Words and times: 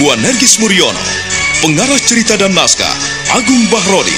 oleh 0.00 0.16
Bu 0.16 0.22
Nergis 0.22 0.58
Muriono. 0.58 1.00
Pengarah 1.60 2.00
cerita 2.00 2.36
dan 2.40 2.56
naskah 2.56 2.96
Agung 3.36 3.68
Bahrodi. 3.68 4.16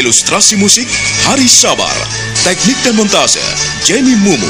Ilustrasi 0.00 0.56
musik 0.56 0.88
Hari 1.28 1.48
Sabar. 1.48 1.92
Teknik 2.40 2.80
dan 2.84 2.96
montase 2.96 3.44
Jenny 3.84 4.16
Mumu. 4.16 4.48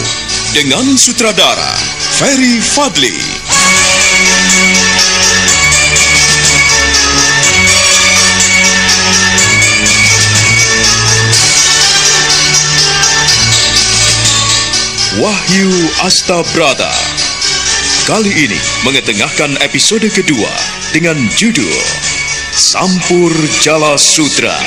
Dengan 0.55 0.87
sutradara 0.95 1.75
Ferry 2.15 2.63
Fadli. 2.63 3.19
Wahyu 15.19 15.71
Astabrata. 16.07 17.10
Kali 18.11 18.51
ini 18.51 18.59
mengetengahkan 18.83 19.63
episode 19.63 20.11
kedua 20.11 20.51
dengan 20.91 21.15
judul 21.39 21.79
Sampur 22.51 23.31
Jala 23.63 23.95
Sutra. 23.95 24.59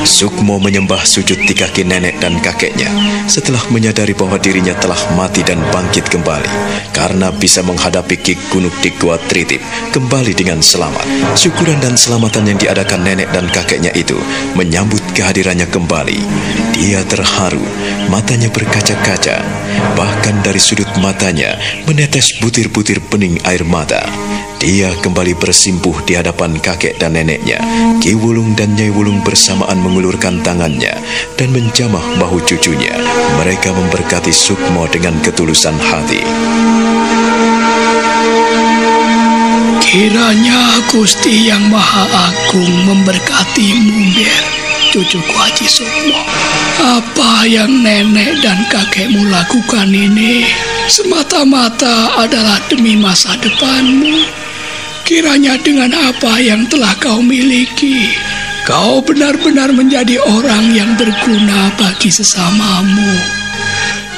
Sukmo 0.00 0.56
menyembah 0.56 1.04
sujud 1.04 1.36
di 1.44 1.52
kaki 1.52 1.84
nenek 1.84 2.16
dan 2.24 2.40
kakeknya 2.40 2.88
setelah 3.28 3.60
menyadari 3.68 4.16
bahwa 4.16 4.40
dirinya 4.40 4.72
telah 4.80 4.96
mati 5.12 5.44
dan 5.44 5.60
bangkit 5.68 6.08
kembali 6.08 6.48
karena 6.96 7.28
bisa 7.28 7.60
menghadapi 7.60 8.16
Ki 8.16 8.34
Gunuk 8.48 8.72
di 8.80 8.96
Gua 8.96 9.20
Tritip 9.28 9.60
kembali 9.92 10.32
dengan 10.32 10.64
selamat. 10.64 11.36
Syukuran 11.36 11.78
dan 11.84 12.00
selamatan 12.00 12.48
yang 12.48 12.58
diadakan 12.58 13.04
nenek 13.04 13.28
dan 13.30 13.46
kakeknya 13.52 13.92
itu 13.92 14.16
menyambut 14.56 15.04
kehadirannya 15.12 15.68
kembali. 15.68 16.20
Dia 16.80 17.04
terharu, 17.04 17.64
matanya 18.08 18.48
berkaca-kaca, 18.48 19.44
bahkan 19.94 20.40
dari 20.40 20.60
sudut 20.60 20.88
matanya 20.96 21.60
menetes 21.84 22.40
butir-butir 22.40 23.04
bening 23.12 23.36
air 23.44 23.62
mata. 23.68 24.00
Dia 24.60 24.92
kembali 24.92 25.40
bersimpuh 25.40 26.04
di 26.04 26.20
hadapan 26.20 26.60
kakek 26.60 27.00
dan 27.00 27.16
neneknya. 27.16 27.56
Ki 27.96 28.12
Wulung 28.12 28.52
dan 28.52 28.76
Nyai 28.76 28.92
Wulung 28.92 29.24
bersamaan 29.24 29.80
mengulurkan 29.80 30.44
tangannya 30.44 31.00
dan 31.40 31.48
menjamah 31.48 32.04
bahu 32.20 32.44
cucunya. 32.44 32.92
Mereka 33.40 33.72
memberkati 33.72 34.28
Sukmo 34.28 34.84
dengan 34.92 35.16
ketulusan 35.24 35.80
hati. 35.80 36.20
Kiranya 39.80 40.84
Gusti 40.92 41.48
Yang 41.48 41.64
Maha 41.72 42.04
Agung 42.28 42.84
memberkatimu, 42.84 44.12
Ger, 44.12 44.44
cucuku 44.92 45.34
Haji 45.40 45.66
Sukmo. 45.72 46.20
Apa 46.84 47.48
yang 47.48 47.80
nenek 47.80 48.44
dan 48.44 48.60
kakekmu 48.68 49.24
lakukan 49.24 49.88
ini 49.88 50.44
semata-mata 50.84 52.12
adalah 52.20 52.60
demi 52.68 52.92
masa 53.00 53.32
depanmu. 53.40 54.39
Kiranya 55.10 55.58
dengan 55.58 55.90
apa 55.90 56.38
yang 56.38 56.70
telah 56.70 56.94
kau 57.02 57.18
miliki, 57.18 58.14
kau 58.62 59.02
benar-benar 59.02 59.74
menjadi 59.74 60.22
orang 60.22 60.70
yang 60.70 60.94
berguna 60.94 61.66
bagi 61.74 62.14
sesamamu. 62.14 63.18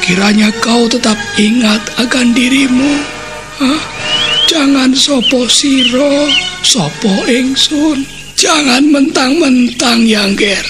Kiranya 0.05 0.53
kau 0.61 0.85
tetap 0.93 1.17
ingat 1.41 1.81
akan 1.97 2.37
dirimu. 2.37 2.93
Hah? 3.57 3.81
Jangan 4.45 4.93
sopo 4.93 5.49
siro, 5.49 6.29
sopo 6.61 7.25
ingsun. 7.25 8.05
Jangan 8.37 8.85
mentang-mentang 8.93 10.05
yang 10.05 10.37
ger. 10.37 10.61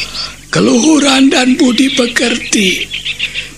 Keluhuran 0.55 1.35
dan 1.35 1.59
budi 1.59 1.99
pekerti. 1.99 2.87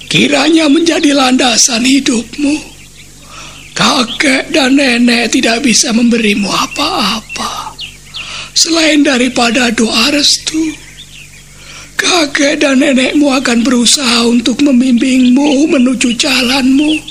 Kiranya 0.08 0.72
menjadi 0.72 1.12
landasan 1.12 1.84
hidupmu. 1.84 2.73
Kakek 3.74 4.54
dan 4.54 4.78
nenek 4.78 5.34
tidak 5.34 5.66
bisa 5.66 5.90
memberimu 5.90 6.46
apa-apa 6.46 7.74
selain 8.54 9.02
daripada 9.02 9.74
doa 9.74 10.14
restu. 10.14 10.78
Kakek 11.98 12.62
dan 12.62 12.78
nenekmu 12.86 13.34
akan 13.34 13.66
berusaha 13.66 14.30
untuk 14.30 14.62
membimbingmu 14.62 15.66
menuju 15.74 16.14
jalanmu. 16.14 17.02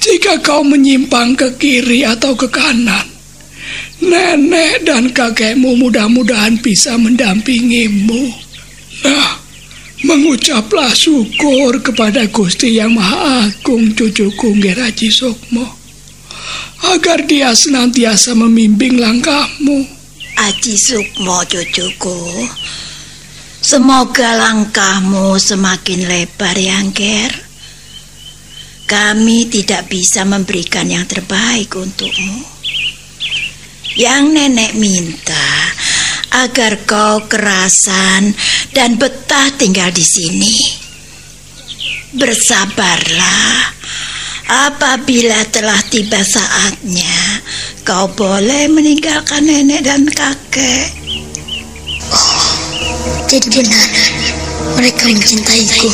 Jika 0.00 0.44
kau 0.44 0.60
menyimpang 0.60 1.36
ke 1.36 1.48
kiri 1.56 2.04
atau 2.04 2.36
ke 2.36 2.48
kanan, 2.48 3.04
nenek 4.00 4.84
dan 4.84 5.08
kakekmu 5.12 5.76
mudah-mudahan 5.76 6.56
bisa 6.60 6.96
mendampingimu. 7.00 8.28
Nah, 9.08 9.39
Mengucaplah 10.00 10.96
syukur 10.96 11.76
kepada 11.84 12.24
Gusti 12.32 12.80
Yang 12.80 12.96
Maha 12.96 13.52
Agung 13.52 13.92
cucuku 13.92 14.56
Ngeraji 14.56 15.12
Sukmo 15.12 15.80
agar 16.88 17.28
dia 17.28 17.52
senantiasa 17.52 18.32
membimbing 18.32 18.96
langkahmu. 18.96 19.84
Aji 20.40 20.74
Sukmo 20.80 21.44
cucuku, 21.44 22.48
semoga 23.60 24.40
langkahmu 24.40 25.36
semakin 25.36 26.08
lebar 26.08 26.56
ya 26.56 26.80
Ger. 26.96 27.32
Kami 28.88 29.46
tidak 29.52 29.92
bisa 29.92 30.24
memberikan 30.24 30.88
yang 30.88 31.04
terbaik 31.04 31.76
untukmu. 31.76 32.42
Yang 34.00 34.22
nenek 34.32 34.72
minta 34.80 35.69
agar 36.30 36.78
kau 36.86 37.26
kerasan 37.26 38.34
dan 38.70 38.94
betah 38.94 39.50
tinggal 39.58 39.90
di 39.90 40.04
sini. 40.04 40.54
Bersabarlah. 42.14 43.78
Apabila 44.50 45.46
telah 45.54 45.78
tiba 45.86 46.18
saatnya, 46.26 47.42
kau 47.86 48.10
boleh 48.10 48.66
meninggalkan 48.66 49.46
nenek 49.46 49.86
dan 49.86 50.02
kakek. 50.10 50.90
Oh, 52.10 52.50
jadi 53.30 53.46
benar. 53.46 53.90
Mereka 54.74 55.06
mencintaiku. 55.06 55.90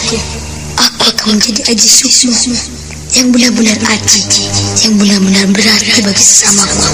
Aku 0.77 1.03
akan 1.05 1.37
menjadi 1.37 1.69
Aji 1.69 1.89
Sukmo 1.89 2.33
yang 3.17 3.33
benar-benar 3.33 3.79
aji, 3.81 4.21
yang 4.85 4.95
benar-benar 5.01 5.47
berarti 5.53 6.01
bagi 6.05 6.25
sesamaku. 6.25 6.85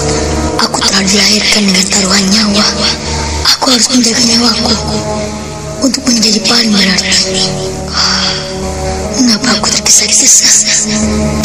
Aku 0.61 0.77
telah 0.83 1.03
dilahirkan 1.03 1.63
dengan 1.67 1.85
taruhan 1.89 2.25
nyawa. 2.31 2.67
Aku 3.43 3.65
harus 3.71 3.87
menjaga 3.91 4.23
nyawaku 4.23 4.75
untuk 5.83 6.03
menjadi 6.07 6.39
paling 6.47 6.71
berarti. 6.71 7.43
Mengapa 9.13 9.55
aku 9.55 9.67
tergesa-gesa? 9.69 10.49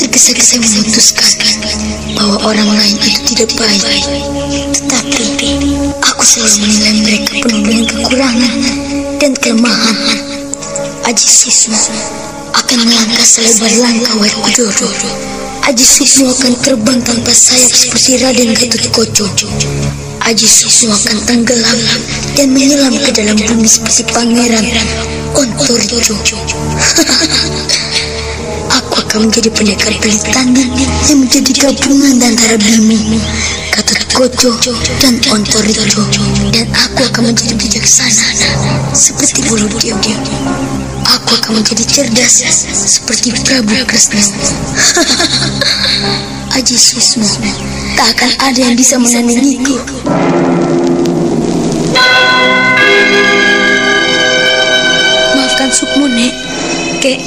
Tergesa-gesa 0.00 0.56
memutuskan 0.62 1.33
bahwa 2.17 2.37
orang 2.49 2.71
lain 2.75 2.97
itu 3.03 3.21
tidak 3.35 3.50
baik. 3.59 3.85
Tetapi 4.73 5.25
aku 6.00 6.23
selalu 6.25 6.56
menilai 6.65 6.95
mereka 7.05 7.33
penuh 7.45 7.62
dengan 7.67 7.85
kekurangan 7.87 8.55
dan 9.21 9.33
kelemahan. 9.39 9.97
Aji 11.09 11.29
Susma 11.29 11.79
akan 12.56 12.79
melangkah 12.85 13.27
selebar 13.27 13.73
langkah 13.81 14.15
Wair 14.21 14.37
Kudoro. 14.44 14.91
Aji 15.69 15.85
Susma 15.85 16.33
akan 16.33 16.53
terbang 16.65 16.99
tanpa 17.05 17.33
sayap 17.33 17.73
seperti 17.73 18.21
Raden 18.25 18.51
Gatot 18.56 18.85
Koco. 18.93 19.27
Aji 20.29 20.45
Susno 20.45 20.93
akan 20.93 21.25
tenggelam 21.25 21.79
dan 22.37 22.53
menyelam 22.53 22.93
ke 23.01 23.17
dalam 23.17 23.33
bumi 23.33 23.65
seperti 23.65 24.05
pangeran 24.13 24.61
Ontorijo. 25.33 26.13
Aku 28.69 28.93
akan 28.93 29.19
menjadi 29.25 29.49
pendekar 29.49 29.97
tangan 30.29 30.69
yang 31.09 31.25
menjadi 31.25 31.49
gabungan 31.65 32.21
antara 32.21 32.61
Bimi, 32.61 33.17
Gatot 33.73 34.05
Koco, 34.13 34.53
dan 35.01 35.17
Ontorijo. 35.33 36.05
Dan 36.53 36.69
aku 36.77 37.09
akan 37.09 37.33
menjadi 37.33 37.57
bijaksana 37.57 38.29
seperti 38.93 39.49
bulu 39.49 39.65
Dio. 39.81 39.97
Aku 41.09 41.41
akan 41.41 41.65
menjadi 41.65 41.89
cerdas 41.89 42.45
seperti 42.69 43.33
Prabu 43.49 43.81
Kresna. 43.89 44.21
Aji 46.55 46.77
Susno, 46.81 47.27
tak 47.99 48.17
akan 48.17 48.31
ada 48.41 48.61
yang 48.61 48.77
bisa 48.77 48.97
menandingiku. 48.97 49.77
Maafkan 55.37 55.71
Sukmo, 55.73 56.09
Nek. 56.09 56.33
Kek, 57.05 57.19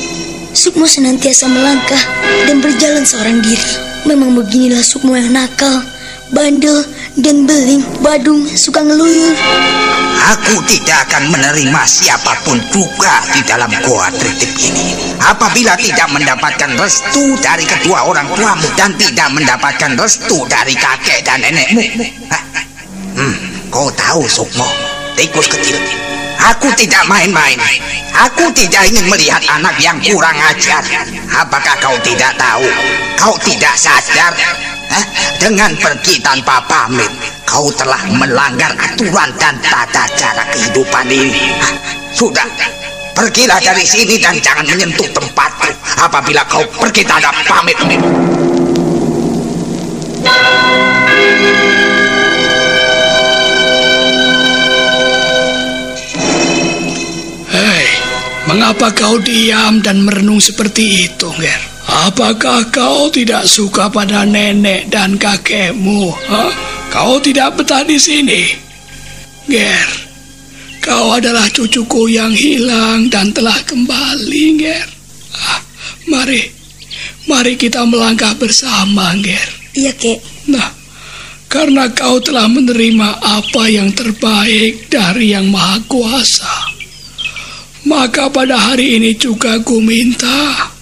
Sukmo 0.57 0.89
senantiasa 0.89 1.45
melangkah 1.47 2.01
dan 2.50 2.63
berjalan 2.63 3.06
seorang 3.06 3.44
diri. 3.45 3.71
Memang 4.09 4.33
beginilah 4.33 4.81
Sukmo 4.81 5.13
yang 5.13 5.29
nakal, 5.29 5.85
bandel, 6.33 6.81
dan 7.17 7.45
beling, 7.45 7.85
badung, 8.01 8.45
suka 8.47 8.81
ngeluyur. 8.81 9.80
Aku 10.21 10.62
tidak 10.69 11.09
akan 11.09 11.33
menerima 11.33 11.81
siapa 11.89 12.38
pun 12.45 12.62
juga 12.69 13.25
di 13.33 13.41
dalam 13.41 13.73
goa 13.81 14.13
tritip 14.13 14.53
ini. 14.62 15.18
Apabila 15.18 15.73
tidak 15.73 16.13
mendapatkan 16.13 16.77
restu 16.77 17.33
dari 17.41 17.65
kedua 17.65 18.06
orang 18.06 18.29
tuamu 18.38 18.69
dan 18.77 18.94
tidak 19.01 19.33
mendapatkan 19.33 19.97
restu 19.97 20.45
dari 20.45 20.77
kakek 20.77 21.25
dan 21.25 21.41
nenekmu. 21.41 21.81
Hmm, 23.18 23.35
Kau 23.73 23.89
tahu, 23.95 24.27
Sukmo, 24.29 24.68
tikus 25.18 25.50
kecil. 25.50 25.79
Aku 26.53 26.69
tidak 26.74 27.06
main-main. 27.07 27.56
Aku 28.12 28.50
tidak 28.51 28.83
ingin 28.89 29.07
melihat 29.07 29.39
anak 29.47 29.77
yang 29.79 29.95
kurang 30.03 30.35
ajar. 30.51 30.83
Apakah 31.31 31.77
kau 31.79 31.95
tidak 32.03 32.33
tahu? 32.35 32.65
Kau 33.15 33.33
tidak 33.45 33.71
sadar? 33.77 34.33
Eh, 34.91 35.06
dengan 35.39 35.71
pergi 35.79 36.19
tanpa 36.19 36.59
pamit, 36.67 37.07
kau 37.51 37.68
telah 37.75 38.00
melanggar 38.15 38.71
aturan 38.80 39.27
dan 39.36 39.59
tata 39.59 40.07
cara 40.15 40.48
kehidupan 40.56 41.03
ini. 41.12 41.51
Sudah, 42.15 42.48
pergilah 43.12 43.59
dari 43.59 43.83
sini 43.83 44.15
dan 44.24 44.39
jangan 44.39 44.63
menyentuh 44.71 45.12
tempatku 45.12 45.68
apabila 46.00 46.48
kau 46.48 46.63
pergi 46.80 47.03
tanpa 47.03 47.36
pamit. 47.44 47.75
Hei, 57.51 57.88
mengapa 58.48 58.95
kau 58.95 59.19
diam 59.19 59.83
dan 59.83 60.07
merenung 60.07 60.39
seperti 60.39 61.12
itu, 61.12 61.27
Ger? 61.36 61.59
Apakah 62.07 62.71
kau 62.71 63.12
tidak 63.12 63.44
suka 63.44 63.92
pada 63.92 64.24
nenek 64.24 64.88
dan 64.88 65.19
kakekmu? 65.19 66.15
Hah? 66.31 66.80
Kau 66.91 67.23
tidak 67.23 67.55
betah 67.55 67.88
di 67.88 67.95
sini? 67.95 68.51
Ger, 69.47 69.89
kau 70.83 71.15
adalah 71.15 71.47
cucuku 71.47 72.11
yang 72.11 72.35
hilang 72.35 73.07
dan 73.07 73.31
telah 73.31 73.55
kembali, 73.63 74.59
Ger. 74.59 74.88
Ah, 75.31 75.63
mari, 76.11 76.51
mari 77.31 77.55
kita 77.55 77.88
melangkah 77.88 78.35
bersama, 78.35 79.15
Ger. 79.23 79.47
Iya, 79.71 79.95
Kek. 79.95 80.19
Nah, 80.51 80.67
karena 81.47 81.88
kau 81.95 82.19
telah 82.19 82.51
menerima 82.51 83.23
apa 83.23 83.71
yang 83.71 83.95
terbaik 83.95 84.91
dari 84.91 85.31
Yang 85.31 85.47
Maha 85.47 85.79
Kuasa, 85.88 86.55
maka 87.88 88.27
pada 88.27 88.59
hari 88.59 88.99
ini 88.99 89.15
juga 89.15 89.63
ku 89.63 89.79
minta 89.79 90.75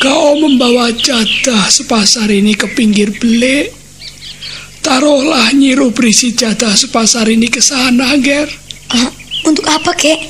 kau 0.00 0.36
membawa 0.36 0.92
jatah 0.92 1.68
sepasar 1.68 2.28
ini 2.28 2.52
ke 2.52 2.68
pinggir 2.76 3.08
belik. 3.16 3.79
Taruhlah 4.80 5.52
nyiru 5.52 5.92
berisi 5.92 6.32
jatah 6.32 6.72
sepasar 6.72 7.28
ini 7.28 7.52
ke 7.52 7.60
sana, 7.60 8.16
Ger. 8.16 8.48
Ah, 8.90 9.12
untuk 9.44 9.68
apa, 9.68 9.92
Kek? 9.92 10.20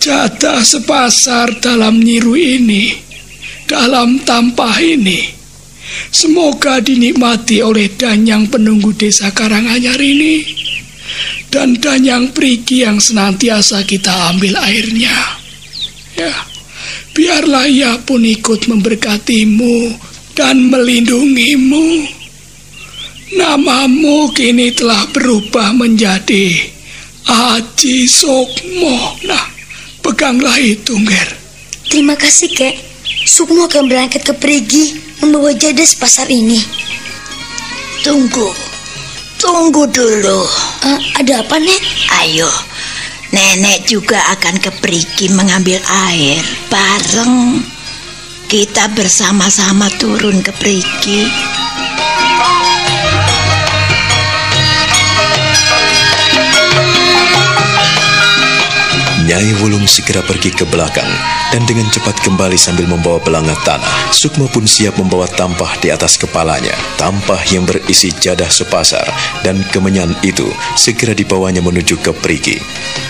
Jatah 0.00 0.64
sepasar 0.64 1.60
dalam 1.60 2.00
nyiru 2.00 2.36
ini, 2.36 2.92
dalam 3.68 4.20
tampah 4.24 4.76
ini, 4.80 5.20
semoga 6.08 6.80
dinikmati 6.80 7.60
oleh 7.60 7.92
danyang 7.92 8.48
penunggu 8.48 8.92
desa 8.96 9.32
Karanganyar 9.32 10.00
ini 10.00 10.44
dan 11.48 11.76
danyang 11.78 12.34
perigi 12.34 12.84
yang 12.84 12.98
senantiasa 12.98 13.84
kita 13.86 14.34
ambil 14.34 14.58
airnya. 14.60 15.14
Ya, 16.18 16.34
biarlah 17.14 17.68
ia 17.70 18.00
pun 18.02 18.24
ikut 18.24 18.66
memberkatimu 18.66 19.94
dan 20.34 20.68
melindungimu. 20.68 22.23
Namamu 23.34 24.30
kini 24.30 24.70
telah 24.70 25.10
berubah 25.10 25.74
menjadi 25.74 26.70
Aji 27.26 28.06
Sukmo. 28.06 29.18
Nah, 29.26 29.46
peganglah 29.98 30.54
itu, 30.62 30.94
Ger. 31.02 31.30
Terima 31.90 32.14
kasih, 32.14 32.52
Kek. 32.54 32.74
Sukmo 33.26 33.66
akan 33.66 33.90
berangkat 33.90 34.22
ke 34.22 34.34
Perigi 34.38 34.94
membawa 35.18 35.50
jadah 35.56 35.82
sepasar 35.82 36.28
ini. 36.30 36.60
Tunggu, 38.04 38.52
tunggu 39.40 39.88
dulu. 39.88 40.44
Ah, 40.84 41.00
ada 41.16 41.40
apa, 41.40 41.56
Nek? 41.56 41.82
Ayo, 42.20 42.52
nenek 43.32 43.88
juga 43.88 44.20
akan 44.36 44.60
ke 44.60 44.70
perigi 44.78 45.32
mengambil 45.32 45.80
air 45.88 46.44
bareng. 46.68 47.64
Kita 48.44 48.92
bersama-sama 48.92 49.88
turun 49.96 50.44
ke 50.44 50.52
perigi. 50.52 51.24
Nyai 59.24 59.56
Wulung 59.56 59.88
segera 59.88 60.20
pergi 60.20 60.52
ke 60.52 60.68
belakang 60.68 61.08
dan 61.48 61.64
dengan 61.64 61.88
cepat 61.88 62.20
kembali 62.28 62.60
sambil 62.60 62.84
membawa 62.84 63.16
belanga 63.24 63.56
tanah. 63.64 64.12
Sukmo 64.12 64.52
pun 64.52 64.68
siap 64.68 65.00
membawa 65.00 65.24
tampah 65.24 65.80
di 65.80 65.88
atas 65.88 66.20
kepalanya. 66.20 66.76
Tampah 67.00 67.40
yang 67.48 67.64
berisi 67.64 68.12
jadah 68.12 68.52
sepasar 68.52 69.08
dan 69.40 69.64
kemenyan 69.72 70.12
itu 70.20 70.44
segera 70.76 71.16
dibawanya 71.16 71.64
menuju 71.64 72.04
ke 72.04 72.12
Perigi. 72.12 72.60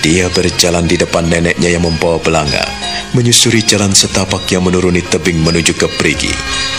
Dia 0.06 0.31
berjalan 0.31 0.87
di 0.87 0.94
depan 0.94 1.26
neneknya 1.26 1.75
yang 1.75 1.82
membawa 1.82 2.22
belanga, 2.22 2.62
menyusuri 3.10 3.67
jalan 3.67 3.90
setapak 3.90 4.46
yang 4.55 4.62
menuruni 4.62 5.02
tebing 5.02 5.43
menuju 5.43 5.75
ke 5.75 5.90
Perigi. 5.99 6.31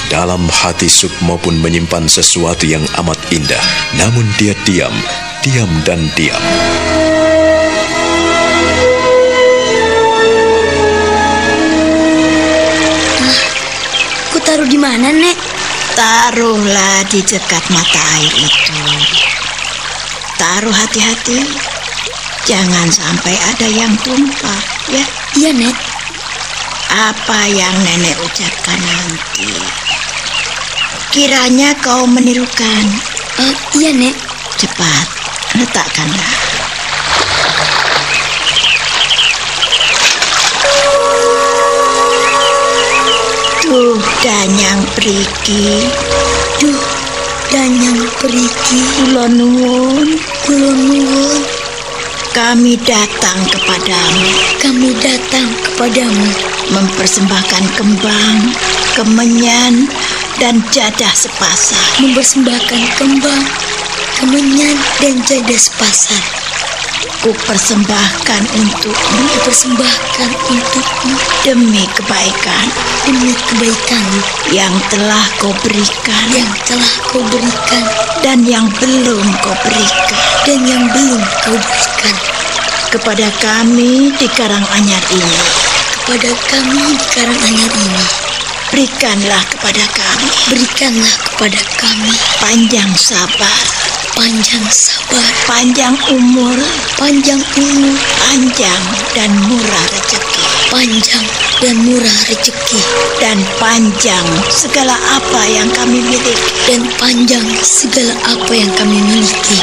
Dalam 0.08 0.48
hati 0.48 0.88
Sukmo 0.88 1.36
pun 1.36 1.60
menyimpan 1.60 2.08
sesuatu 2.08 2.64
yang 2.64 2.88
amat 3.04 3.20
indah, 3.36 3.64
namun 4.00 4.24
dia 4.40 4.56
diam, 4.64 4.96
diam 5.44 5.68
dan 5.84 6.00
diam. 6.16 6.40
Taruh 14.56 14.72
di 14.72 14.80
mana, 14.80 15.12
Nek? 15.12 15.36
Taruhlah 16.00 17.04
di 17.12 17.20
dekat 17.20 17.60
mata 17.76 18.00
air 18.16 18.32
itu. 18.40 18.80
Taruh 20.40 20.72
hati-hati. 20.72 21.44
Jangan 22.48 22.88
sampai 22.88 23.36
ada 23.52 23.68
yang 23.68 23.92
tumpah, 24.00 24.64
ya. 24.88 25.04
Iya, 25.36 25.52
Nek. 25.60 25.76
Apa 26.88 27.52
yang 27.52 27.76
nenek 27.84 28.16
ucapkan 28.24 28.80
nanti. 28.80 29.52
Kiranya 31.12 31.76
kau 31.84 32.08
menirukan. 32.08 32.86
Ah, 33.36 33.56
iya, 33.76 33.92
Nek. 33.92 34.16
Cepat, 34.56 35.08
letakkanlah. 35.60 36.45
Tuh, 43.76 44.00
danyang 44.24 44.88
perigi. 44.96 45.84
Duh, 46.64 46.80
danyang 47.52 48.08
perigi. 48.24 48.80
Kula 49.04 49.28
nuwun, 49.28 50.16
Kulo 50.48 50.72
nuwun, 50.72 51.44
kami 52.32 52.80
datang 52.80 53.36
kepadamu 53.52 54.32
kami 54.64 54.96
datang 55.04 55.52
kepadamu 55.60 56.32
mempersembahkan 56.72 57.76
kembang, 57.76 58.56
kemenyan, 58.96 59.92
dan 60.40 60.64
jadah 60.72 61.12
sepasar. 61.12 62.00
mempersembahkan 62.00 62.96
kembang, 62.96 63.44
kemenyan, 64.24 64.80
dan 65.04 65.20
jadah 65.28 65.60
sepasar. 65.60 66.45
Ku 67.26 67.34
persembahkan 67.34 68.54
untukmu 68.54 69.18
Dipersembahkan 69.34 70.30
untukmu. 70.46 71.18
Demi 71.42 71.82
kebaikan. 71.98 72.66
Demi 73.02 73.34
kebaikanmu 73.34 74.22
yang 74.54 74.70
telah 74.94 75.26
kau 75.42 75.50
berikan. 75.66 76.26
Yang 76.30 76.54
telah 76.70 76.94
kau 77.10 77.26
berikan. 77.34 77.82
Dan 78.22 78.46
yang 78.46 78.70
belum 78.78 79.26
kau 79.42 79.58
berikan. 79.66 80.22
Dan 80.46 80.70
yang 80.70 80.86
belum 80.86 81.22
kau 81.42 81.58
berikan. 81.58 82.16
Kepada 82.94 83.34
kami 83.42 84.14
di 84.14 84.28
Karanganyar 84.30 85.02
ini. 85.10 85.42
kepada 86.06 86.30
kami 86.30 86.94
di 86.94 87.06
Karanganyar 87.10 87.72
ini. 87.74 88.06
Berikanlah 88.70 89.42
kepada 89.50 89.82
kami. 89.98 90.30
Berikanlah 90.54 91.14
kepada 91.26 91.62
kami. 91.82 92.14
Panjang 92.38 92.94
sabar, 92.94 93.75
panjang 94.16 94.64
sabar, 94.72 95.28
panjang 95.44 95.96
umur, 96.08 96.56
panjang 96.96 97.44
umur, 97.60 97.96
panjang 98.24 98.82
dan 99.12 99.28
murah 99.46 99.86
rezeki, 99.92 100.44
panjang 100.72 101.26
dan 101.60 101.76
murah 101.84 102.20
rezeki, 102.32 102.80
dan 103.20 103.38
panjang 103.60 104.26
segala 104.48 104.96
apa 104.96 105.42
yang 105.52 105.68
kami 105.76 106.00
miliki. 106.00 106.34
dan 106.66 106.82
panjang 106.98 107.46
segala 107.62 108.16
apa 108.26 108.52
yang 108.56 108.72
kami 108.80 109.04
miliki. 109.04 109.60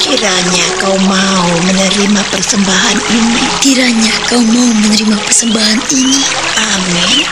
Kiranya 0.00 0.66
kau 0.80 0.96
mau 1.06 1.46
menerima 1.68 2.22
persembahan 2.32 2.98
ini. 3.12 3.44
Kiranya 3.62 4.14
kau 4.26 4.42
mau 4.42 4.70
menerima 4.80 5.16
persembahan 5.28 5.78
ini. 5.94 6.18
Amin. 6.58 7.22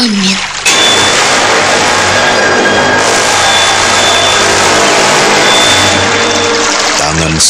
Amin. 0.00 0.53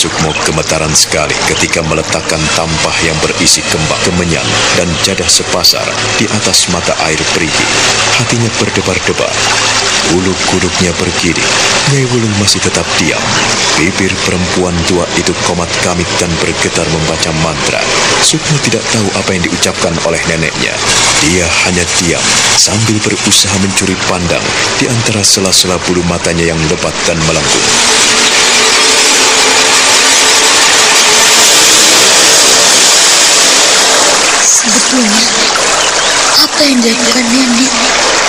Sukmo 0.04 0.36
gemetaran 0.44 0.92
sekali 0.92 1.32
ketika 1.48 1.80
meletakkan 1.80 2.36
tampah 2.52 2.96
yang 3.08 3.16
berisi 3.24 3.64
kembang 3.64 3.96
kemenyan 4.04 4.44
dan 4.76 4.84
jadah 5.00 5.24
sepasar 5.24 5.88
di 6.20 6.28
atas 6.28 6.68
mata 6.68 6.92
air 7.08 7.16
perigi. 7.32 7.64
hatinya 8.20 8.52
berdebar-debar. 8.60 9.32
Bulu 10.12 10.36
kuduknya 10.52 10.92
bergidik, 11.00 11.48
Nyai 11.88 12.04
Wulung 12.12 12.36
masih 12.36 12.60
tetap 12.60 12.84
diam. 13.00 13.16
Bibir 13.80 14.12
perempuan 14.28 14.76
tua 14.84 15.08
itu 15.16 15.32
komat 15.48 15.72
kamit 15.80 16.04
dan 16.20 16.28
bergetar 16.36 16.84
membaca 16.92 17.32
mantra. 17.40 17.80
Sukmo 18.20 18.60
tidak 18.60 18.84
tahu 18.92 19.08
apa 19.16 19.32
yang 19.32 19.48
diucapkan 19.48 19.96
oleh 20.04 20.20
neneknya. 20.28 20.76
Dia 21.24 21.48
hanya 21.64 21.88
diam 21.96 22.20
sambil 22.60 23.00
berusaha 23.00 23.56
mencuri 23.56 23.96
pandang 24.04 24.44
di 24.76 24.84
antara 24.84 25.24
sela-sela 25.24 25.80
bulu 25.88 26.04
matanya 26.04 26.52
yang 26.52 26.60
lebat 26.68 26.92
dan 27.08 27.16
melengkung. 27.24 27.64
Sebetulnya, 34.54 35.22
apa 36.46 36.60
yang 36.62 36.78
dilakukan 36.78 37.26
Nenek? 37.34 37.72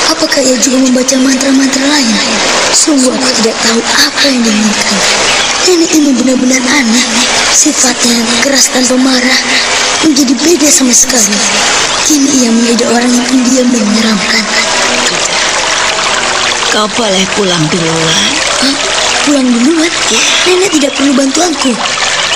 Apakah 0.10 0.42
ia 0.42 0.58
juga 0.58 0.82
membaca 0.82 1.16
mantra-mantra 1.22 1.86
lain? 1.86 2.18
Sungguh 2.74 3.14
aku 3.14 3.30
tidak 3.42 3.54
tahu 3.62 3.78
apa 3.78 4.26
yang 4.26 4.42
diinginkan. 4.42 4.96
Nenek 5.70 5.92
ini 5.94 6.10
benar-benar 6.18 6.62
aneh. 6.66 7.06
Sifatnya 7.54 8.18
yang 8.18 8.30
keras 8.42 8.74
dan 8.74 8.84
pemarah 8.90 9.40
menjadi 10.02 10.34
beda 10.34 10.70
sama 10.70 10.94
sekali. 10.98 11.38
Kini 12.10 12.30
ia 12.42 12.50
menjadi 12.50 12.90
orang 12.90 13.10
yang 13.10 13.26
pendiam 13.30 13.68
dan 13.70 13.84
menyeramkan. 13.86 14.44
Kau 16.74 16.90
boleh 16.98 17.26
pulang 17.38 17.64
duluan. 17.70 18.30
Hah? 18.66 18.76
Pulang 19.30 19.46
duluan? 19.46 19.94
Nenek 20.50 20.70
tidak 20.74 20.92
perlu 20.98 21.14
bantuanku. 21.14 21.74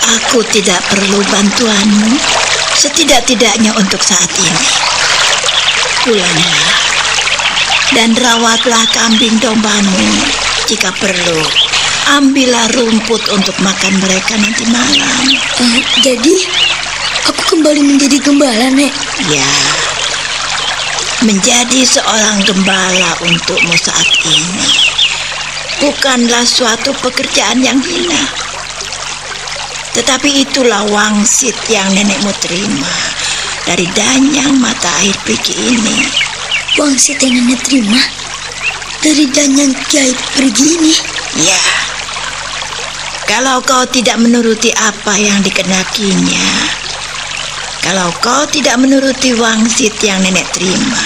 Aku 0.09 0.41
tidak 0.49 0.81
perlu 0.89 1.21
bantuanmu, 1.29 2.17
setidak-tidaknya 2.79 3.75
untuk 3.75 3.99
saat 3.99 4.31
ini. 4.39 4.67
Pulanglah 6.07 6.71
dan 7.91 8.15
rawatlah 8.15 8.87
kambing 8.95 9.35
dombamu 9.43 10.07
jika 10.63 10.95
perlu. 10.95 11.43
Ambillah 12.15 12.71
rumput 12.73 13.21
untuk 13.35 13.53
makan 13.59 13.99
mereka 13.99 14.33
nanti 14.39 14.63
malam. 14.71 15.25
Eh, 15.61 15.83
jadi, 16.01 16.35
aku 17.27 17.53
kembali 17.53 17.83
menjadi 17.85 18.17
gembala, 18.17 18.71
Nek. 18.73 18.89
Ya, 19.29 19.51
menjadi 21.21 21.85
seorang 21.85 22.41
gembala 22.47 23.11
untukmu 23.27 23.75
saat 23.77 24.09
ini 24.25 24.89
bukanlah 25.79 26.43
suatu 26.43 26.91
pekerjaan 26.99 27.63
yang 27.63 27.79
hina. 27.79 28.48
Tetapi 29.97 30.45
itulah 30.45 30.85
wangsit 30.89 31.55
yang 31.69 31.89
nenekmu 31.93 32.29
terima 32.41 32.93
dari 33.65 33.85
danyang 33.93 34.57
mata 34.57 34.89
air 35.01 35.15
pergi 35.25 35.55
ini. 35.57 35.97
Wangsit 36.77 37.21
yang 37.25 37.43
Nenek 37.43 37.57
terima 37.65 38.01
dari 39.01 39.25
danyang 39.29 39.73
kiai 39.87 40.13
pergi 40.37 40.65
ini. 40.77 40.93
Ya, 41.39 41.63
kalau 43.29 43.61
kau 43.61 43.85
tidak 43.85 44.17
menuruti 44.17 44.73
apa 44.73 45.13
yang 45.13 45.45
dikenakinya, 45.45 46.49
kalau 47.85 48.09
kau 48.25 48.43
tidak 48.49 48.81
menuruti 48.81 49.37
wangsit 49.37 49.93
yang 50.01 50.17
nenek 50.25 50.49
terima, 50.49 51.03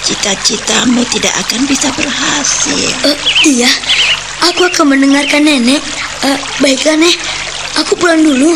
cita-citamu 0.00 1.04
tidak 1.12 1.36
akan 1.44 1.68
bisa 1.68 1.92
berhasil. 1.92 2.88
Eh, 3.04 3.18
iya, 3.52 3.68
aku 4.48 4.64
akan 4.64 4.96
mendengarkan 4.96 5.44
Nenek. 5.44 5.84
Eh, 6.22 6.38
baiklah, 6.62 6.94
Nek. 7.02 7.18
Aku 7.82 7.98
pulang 7.98 8.22
dulu. 8.22 8.54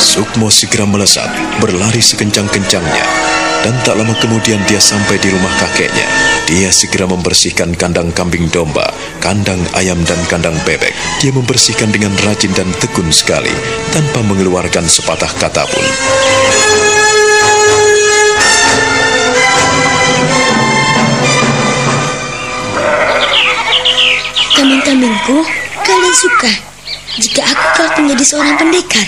Sukmo 0.00 0.48
segera 0.48 0.88
melesat, 0.88 1.28
berlari 1.60 2.00
sekencang-kencangnya. 2.00 3.04
Dan 3.62 3.76
tak 3.84 4.00
lama 4.00 4.16
kemudian 4.16 4.58
dia 4.64 4.80
sampai 4.80 5.20
di 5.20 5.28
rumah 5.28 5.52
kakeknya. 5.60 6.08
Dia 6.48 6.72
segera 6.72 7.04
membersihkan 7.04 7.76
kandang 7.76 8.16
kambing 8.16 8.48
domba, 8.48 8.88
kandang 9.20 9.60
ayam 9.76 10.00
dan 10.08 10.18
kandang 10.26 10.56
bebek. 10.64 10.96
Dia 11.20 11.30
membersihkan 11.36 11.92
dengan 11.92 12.16
rajin 12.24 12.50
dan 12.56 12.72
tekun 12.80 13.12
sekali, 13.12 13.52
tanpa 13.92 14.24
mengeluarkan 14.24 14.88
sepatah 14.88 15.30
kata 15.36 15.68
pun. 15.68 15.86
Kambing-kambingku, 24.72 25.36
kalian 25.84 26.14
suka 26.16 26.48
jika 27.20 27.44
aku 27.44 27.64
kelak 27.76 27.92
menjadi 28.00 28.24
seorang 28.24 28.56
pendekar. 28.56 29.04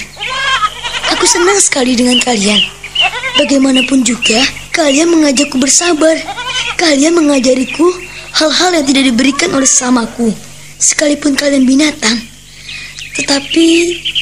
Aku 1.17 1.25
senang 1.25 1.57
sekali 1.57 1.97
dengan 1.97 2.21
kalian. 2.21 2.61
Bagaimanapun 3.41 4.05
juga, 4.05 4.45
kalian 4.77 5.09
mengajakku 5.09 5.57
bersabar. 5.57 6.21
Kalian 6.77 7.17
mengajariku 7.17 7.89
hal-hal 8.37 8.77
yang 8.77 8.85
tidak 8.85 9.09
diberikan 9.09 9.57
oleh 9.57 9.65
sesamaku. 9.65 10.37
Sekalipun 10.77 11.33
kalian 11.33 11.65
binatang. 11.65 12.21
Tetapi 13.17 13.65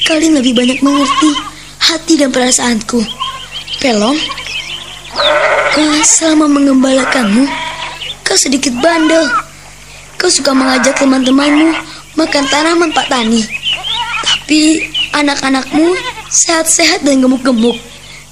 kalian 0.06 0.38
lebih 0.38 0.54
banyak 0.54 0.78
mengerti 0.78 1.30
hati 1.90 2.22
dan 2.22 2.30
perasaanku. 2.30 3.02
Pelong, 3.82 4.14
eh, 5.74 6.02
selama 6.06 6.46
mengembalakanmu, 6.46 7.50
kau 8.22 8.38
sedikit 8.38 8.78
bandel. 8.78 9.50
Kau 10.22 10.30
suka 10.30 10.54
mengajak 10.54 10.94
teman-temanmu 11.02 11.74
makan 12.14 12.46
tanaman 12.46 12.94
Pak 12.94 13.10
Tani. 13.10 13.42
Tapi 14.22 14.86
anak-anakmu 15.18 15.98
sehat-sehat 16.30 17.02
dan 17.02 17.18
gemuk-gemuk. 17.18 17.74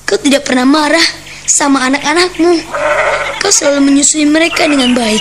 Kau 0.07 0.15
tidak 0.23 0.47
pernah 0.47 0.63
marah 0.63 1.03
sama 1.51 1.83
anak-anakmu. 1.91 2.63
Kau 3.43 3.51
selalu 3.51 3.91
menyusui 3.91 4.23
mereka 4.23 4.71
dengan 4.71 4.95
baik. 4.95 5.19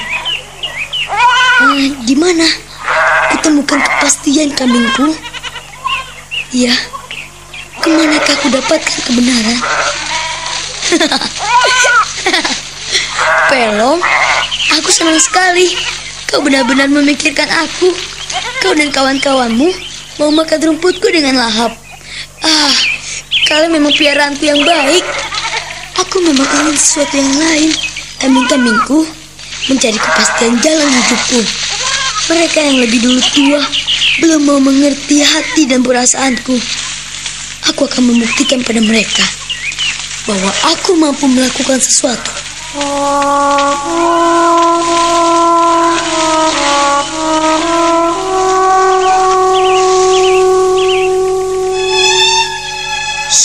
Eh, 1.73 1.89
di 2.05 2.13
mana? 2.13 2.45
Kutemukan 3.33 3.81
kepastian 3.81 4.53
kambingku. 4.53 5.09
Ya, 6.53 6.77
ke 7.81 7.89
manakah 7.89 8.37
aku 8.37 8.53
dapatkan 8.53 8.97
kebenaran? 9.09 9.57
Pelong, 13.49 13.97
aku 14.77 14.89
senang 14.93 15.17
sekali. 15.17 15.97
Kau 16.29 16.45
benar-benar 16.45 16.85
memikirkan 16.93 17.49
aku. 17.49 17.89
Kau 18.61 18.77
dan 18.77 18.93
kawan-kawanmu 18.93 19.69
mau 20.21 20.29
makan 20.29 20.59
rumputku 20.61 21.09
dengan 21.09 21.41
lahap. 21.41 21.73
Ah, 22.45 22.73
kalian 23.49 23.73
memang 23.81 23.89
piaraanku 23.97 24.45
yang 24.45 24.61
baik. 24.61 25.01
Aku 26.05 26.21
memang 26.21 26.45
ingin 26.45 26.77
sesuatu 26.77 27.17
yang 27.17 27.33
lain. 27.33 27.69
Kambing-kambingku 28.21 29.09
mencari 29.73 29.97
kepastian 29.97 30.53
jalan 30.61 30.85
hidupku. 30.85 31.41
Mereka 32.29 32.57
yang 32.61 32.77
lebih 32.77 32.99
dulu 33.01 33.21
tua 33.33 33.61
belum 34.21 34.41
mau 34.45 34.59
mengerti 34.61 35.25
hati 35.25 35.65
dan 35.65 35.81
perasaanku. 35.81 36.55
Aku 37.73 37.89
akan 37.89 38.05
membuktikan 38.05 38.61
pada 38.61 38.85
mereka 38.85 39.25
bahwa 40.29 40.51
aku 40.77 40.93
mampu 40.93 41.25
melakukan 41.25 41.81
sesuatu. 41.81 42.29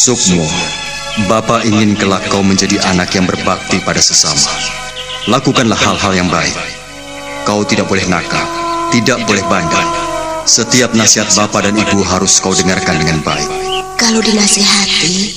Sukmo, 0.04 0.44
Bapak 1.32 1.64
ingin 1.64 1.96
kelak 1.96 2.28
kau 2.28 2.44
menjadi 2.44 2.76
anak 2.92 3.16
yang 3.16 3.24
berbakti 3.24 3.80
pada 3.80 4.04
sesama. 4.04 4.52
Lakukanlah 5.32 5.80
hal-hal 5.80 6.12
yang 6.12 6.28
baik. 6.28 6.52
Kau 7.48 7.64
tidak 7.64 7.88
boleh 7.88 8.04
nakal, 8.12 8.44
tidak 8.92 9.24
boleh 9.24 9.40
bandel. 9.48 9.80
Setiap 10.44 10.92
nasihat 10.92 11.32
Bapak 11.32 11.64
dan 11.64 11.80
Ibu 11.80 12.04
harus 12.04 12.36
kau 12.36 12.52
dengarkan 12.52 13.00
dengan 13.00 13.24
baik. 13.24 13.48
Kalau 13.96 14.20
dinasihati, 14.20 15.32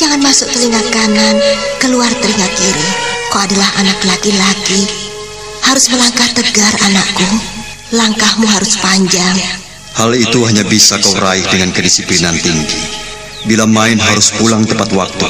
jangan 0.00 0.24
masuk 0.24 0.48
telinga 0.56 0.80
kanan, 0.88 1.36
keluar 1.76 2.08
telinga 2.08 2.48
kiri. 2.56 2.88
Kau 3.28 3.44
adalah 3.44 3.68
anak 3.76 4.00
laki-laki. 4.08 4.88
Harus 5.68 5.92
melangkah 5.92 6.32
tegar 6.32 6.72
anakku. 6.80 7.28
Langkahmu 7.92 8.48
harus 8.56 8.72
panjang. 8.80 9.36
Hal 10.00 10.16
itu 10.16 10.48
hanya 10.48 10.64
bisa 10.64 10.96
kau 10.96 11.12
raih 11.12 11.44
dengan 11.52 11.76
kedisiplinan 11.76 12.40
tinggi. 12.40 12.97
Bila 13.48 13.64
main 13.64 13.96
harus 13.96 14.28
pulang 14.36 14.60
tepat 14.60 14.92
waktu. 14.92 15.24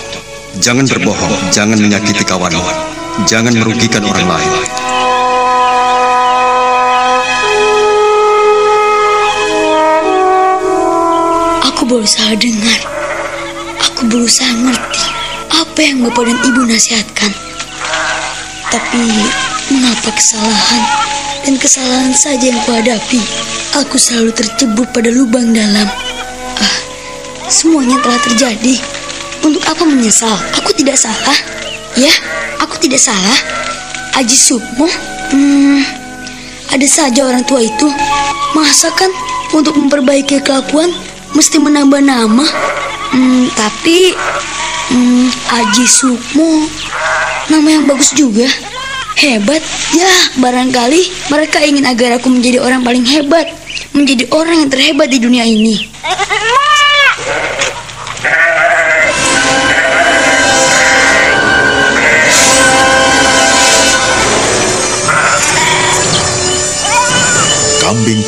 Jangan 0.58 0.90
berbohong, 0.90 1.54
jangan 1.54 1.78
menyakiti 1.78 2.26
kawanmu. 2.26 2.66
Jangan 3.30 3.54
merugikan 3.54 4.02
orang 4.02 4.26
lain. 4.26 4.52
Aku 11.62 11.86
berusaha 11.86 12.34
dengar. 12.34 12.80
Aku 13.86 14.10
berusaha 14.10 14.50
ngerti 14.50 15.04
apa 15.54 15.78
yang 15.78 16.02
Bapak 16.02 16.26
dan 16.26 16.38
Ibu 16.42 16.66
nasihatkan. 16.66 17.30
Tapi 18.66 19.06
mengapa 19.70 20.10
kesalahan 20.10 20.82
dan 21.46 21.54
kesalahan 21.54 22.10
saja 22.18 22.50
yang 22.50 22.58
kuhadapi. 22.66 23.22
Aku 23.78 23.94
selalu 23.94 24.34
tercebur 24.34 24.90
pada 24.90 25.06
lubang 25.06 25.54
dalam. 25.54 25.86
Ah, 26.58 26.76
semuanya 27.48 27.96
telah 28.04 28.20
terjadi. 28.20 28.76
Untuk 29.42 29.64
apa 29.64 29.82
menyesal? 29.88 30.36
Aku 30.60 30.70
tidak 30.76 31.00
salah. 31.00 31.38
Ya, 31.96 32.12
aku 32.60 32.76
tidak 32.76 33.00
salah. 33.00 33.38
Aji 34.20 34.36
Sukmo, 34.36 34.86
hmm, 35.32 35.80
ada 36.68 36.86
saja 36.86 37.24
orang 37.24 37.42
tua 37.46 37.64
itu. 37.64 37.88
Masa 38.52 38.92
kan 38.92 39.08
untuk 39.56 39.78
memperbaiki 39.78 40.42
kelakuan 40.44 40.92
mesti 41.32 41.56
menambah 41.62 42.02
nama? 42.02 42.44
Hmm, 43.14 43.48
tapi 43.56 44.12
hmm, 44.92 45.26
Aji 45.54 45.86
Sukmo 45.88 46.66
nama 47.48 47.68
yang 47.68 47.84
bagus 47.88 48.12
juga. 48.12 48.46
Hebat, 49.18 49.58
ya 49.98 50.10
barangkali 50.38 51.26
mereka 51.26 51.58
ingin 51.58 51.82
agar 51.90 52.22
aku 52.22 52.30
menjadi 52.30 52.62
orang 52.62 52.86
paling 52.86 53.02
hebat, 53.02 53.50
menjadi 53.90 54.30
orang 54.30 54.62
yang 54.62 54.70
terhebat 54.70 55.10
di 55.10 55.18
dunia 55.18 55.42
ini. 55.42 55.90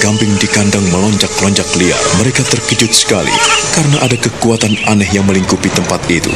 Kambing-kambing 0.01 0.41
di 0.41 0.49
kandang 0.49 0.87
melonjak-lonjak 0.97 1.77
liar. 1.77 2.01
Mereka 2.25 2.41
terkejut 2.49 2.89
sekali 2.89 3.37
karena 3.77 4.01
ada 4.01 4.17
kekuatan 4.17 4.73
aneh 4.89 5.05
yang 5.13 5.29
melingkupi 5.29 5.69
tempat 5.77 6.01
itu. 6.09 6.33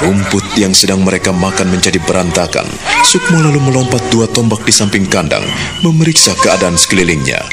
Rumput 0.00 0.40
yang 0.56 0.72
sedang 0.72 1.04
mereka 1.04 1.28
makan 1.28 1.76
menjadi 1.76 2.00
berantakan. 2.08 2.64
Sukmo 3.04 3.36
lalu 3.44 3.60
melompat 3.68 4.00
dua 4.08 4.24
tombak 4.32 4.64
di 4.64 4.72
samping 4.72 5.04
kandang, 5.04 5.44
memeriksa 5.84 6.32
keadaan 6.40 6.80
sekelilingnya. 6.80 7.44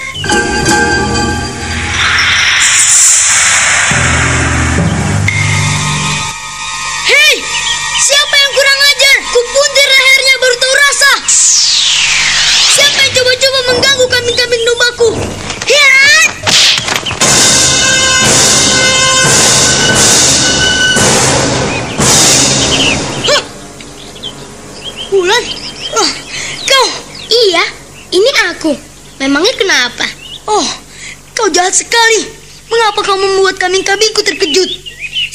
Kambing-kambingku 33.79 34.21
terkejut? 34.27 34.69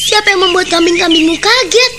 Siapa 0.09 0.37
yang 0.37 0.45
membuat 0.45 0.69
kambing-kambingmu 0.69 1.41
kaget? 1.41 1.93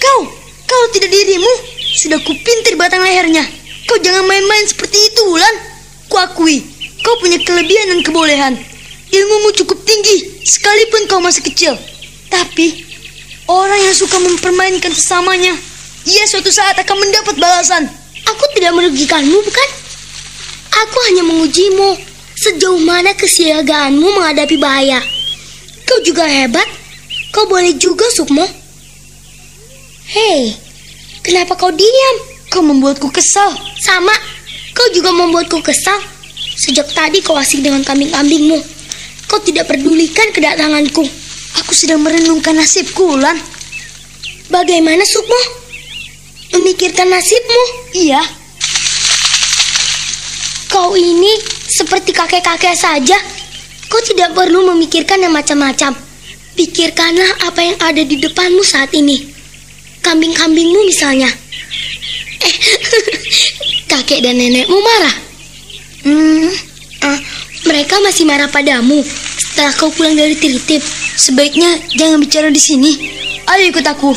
Kau, 0.00 0.20
kalau 0.64 0.86
tidak 0.96 1.12
dirimu, 1.12 1.52
sudah 2.00 2.16
kupintir 2.24 2.80
batang 2.80 3.04
lehernya. 3.04 3.44
Kau 3.84 4.00
jangan 4.00 4.24
main-main 4.24 4.64
seperti 4.64 4.96
itu, 4.96 5.20
Wulan. 5.28 5.56
Kuakui, 6.08 6.64
kau 7.04 7.20
punya 7.20 7.36
kelebihan 7.44 7.92
dan 7.92 8.00
kebolehan. 8.00 8.54
Ilmumu 9.12 9.52
cukup 9.60 9.76
tinggi, 9.84 10.40
sekalipun 10.48 11.04
kau 11.04 11.20
masih 11.20 11.44
kecil. 11.44 11.76
Tapi, 12.32 12.80
orang 13.44 13.80
yang 13.84 13.92
suka 13.92 14.16
mempermainkan 14.16 14.96
sesamanya, 14.96 15.52
ia 16.08 16.24
suatu 16.24 16.48
saat 16.48 16.80
akan 16.80 16.96
mendapat 16.96 17.36
balasan. 17.36 17.92
Aku 18.24 18.44
tidak 18.56 18.72
merugikanmu, 18.72 19.36
bukan? 19.36 19.68
Aku 20.80 20.96
hanya 21.12 21.28
mengujimu 21.28 21.98
sejauh 22.40 22.80
mana 22.80 23.12
kesiagaanmu 23.12 24.06
menghadapi 24.16 24.56
bahaya. 24.56 25.19
Kau 25.90 25.98
juga 26.06 26.22
hebat. 26.22 26.66
Kau 27.34 27.50
boleh 27.50 27.74
juga, 27.74 28.06
Sukmo. 28.14 28.46
Hei, 30.06 30.54
kenapa 31.26 31.58
kau 31.58 31.74
diam? 31.74 32.16
Kau 32.46 32.62
membuatku 32.62 33.10
kesal. 33.10 33.50
Sama, 33.82 34.14
kau 34.70 34.86
juga 34.94 35.10
membuatku 35.10 35.58
kesal. 35.66 35.98
Sejak 36.54 36.86
tadi 36.94 37.18
kau 37.26 37.34
asik 37.34 37.66
dengan 37.66 37.82
kambing-kambingmu. 37.82 38.62
Kau 39.26 39.42
tidak 39.42 39.66
pedulikan 39.66 40.30
kedatanganku. 40.30 41.02
Aku 41.66 41.72
sedang 41.74 42.06
merenungkan 42.06 42.54
nasibku, 42.54 43.10
Wulan. 43.10 43.34
Bagaimana, 44.46 45.02
Sukmo? 45.02 45.42
Memikirkan 46.54 47.10
nasibmu? 47.10 47.62
Iya, 47.94 48.22
Kau 50.70 50.94
ini 50.94 51.34
seperti 51.66 52.14
kakek-kakek 52.14 52.78
saja. 52.78 53.18
Kau 53.90 53.98
tidak 54.06 54.32
perlu 54.32 54.70
memikirkan 54.70 55.18
yang 55.18 55.34
macam-macam. 55.34 55.92
Pikirkanlah 56.54 57.50
apa 57.50 57.60
yang 57.60 57.78
ada 57.82 58.02
di 58.06 58.16
depanmu 58.16 58.62
saat 58.62 58.94
ini. 58.94 59.18
Kambing-kambingmu 60.00 60.86
misalnya. 60.86 61.26
Eh, 62.40 62.54
kakek 63.90 64.22
dan 64.22 64.38
nenekmu 64.38 64.78
marah. 64.78 65.16
hmm, 66.06 66.48
Ah, 67.00 67.16
mereka 67.64 67.96
masih 68.04 68.28
marah 68.28 68.48
padamu 68.48 69.00
setelah 69.40 69.72
kau 69.72 69.88
pulang 69.88 70.12
dari 70.12 70.36
Tritip. 70.36 70.84
sebaiknya 71.16 71.68
jangan 71.96 72.20
bicara 72.20 72.48
di 72.48 72.60
sini. 72.60 72.92
Ayo 73.48 73.72
ikut 73.72 73.84
aku. 73.84 74.12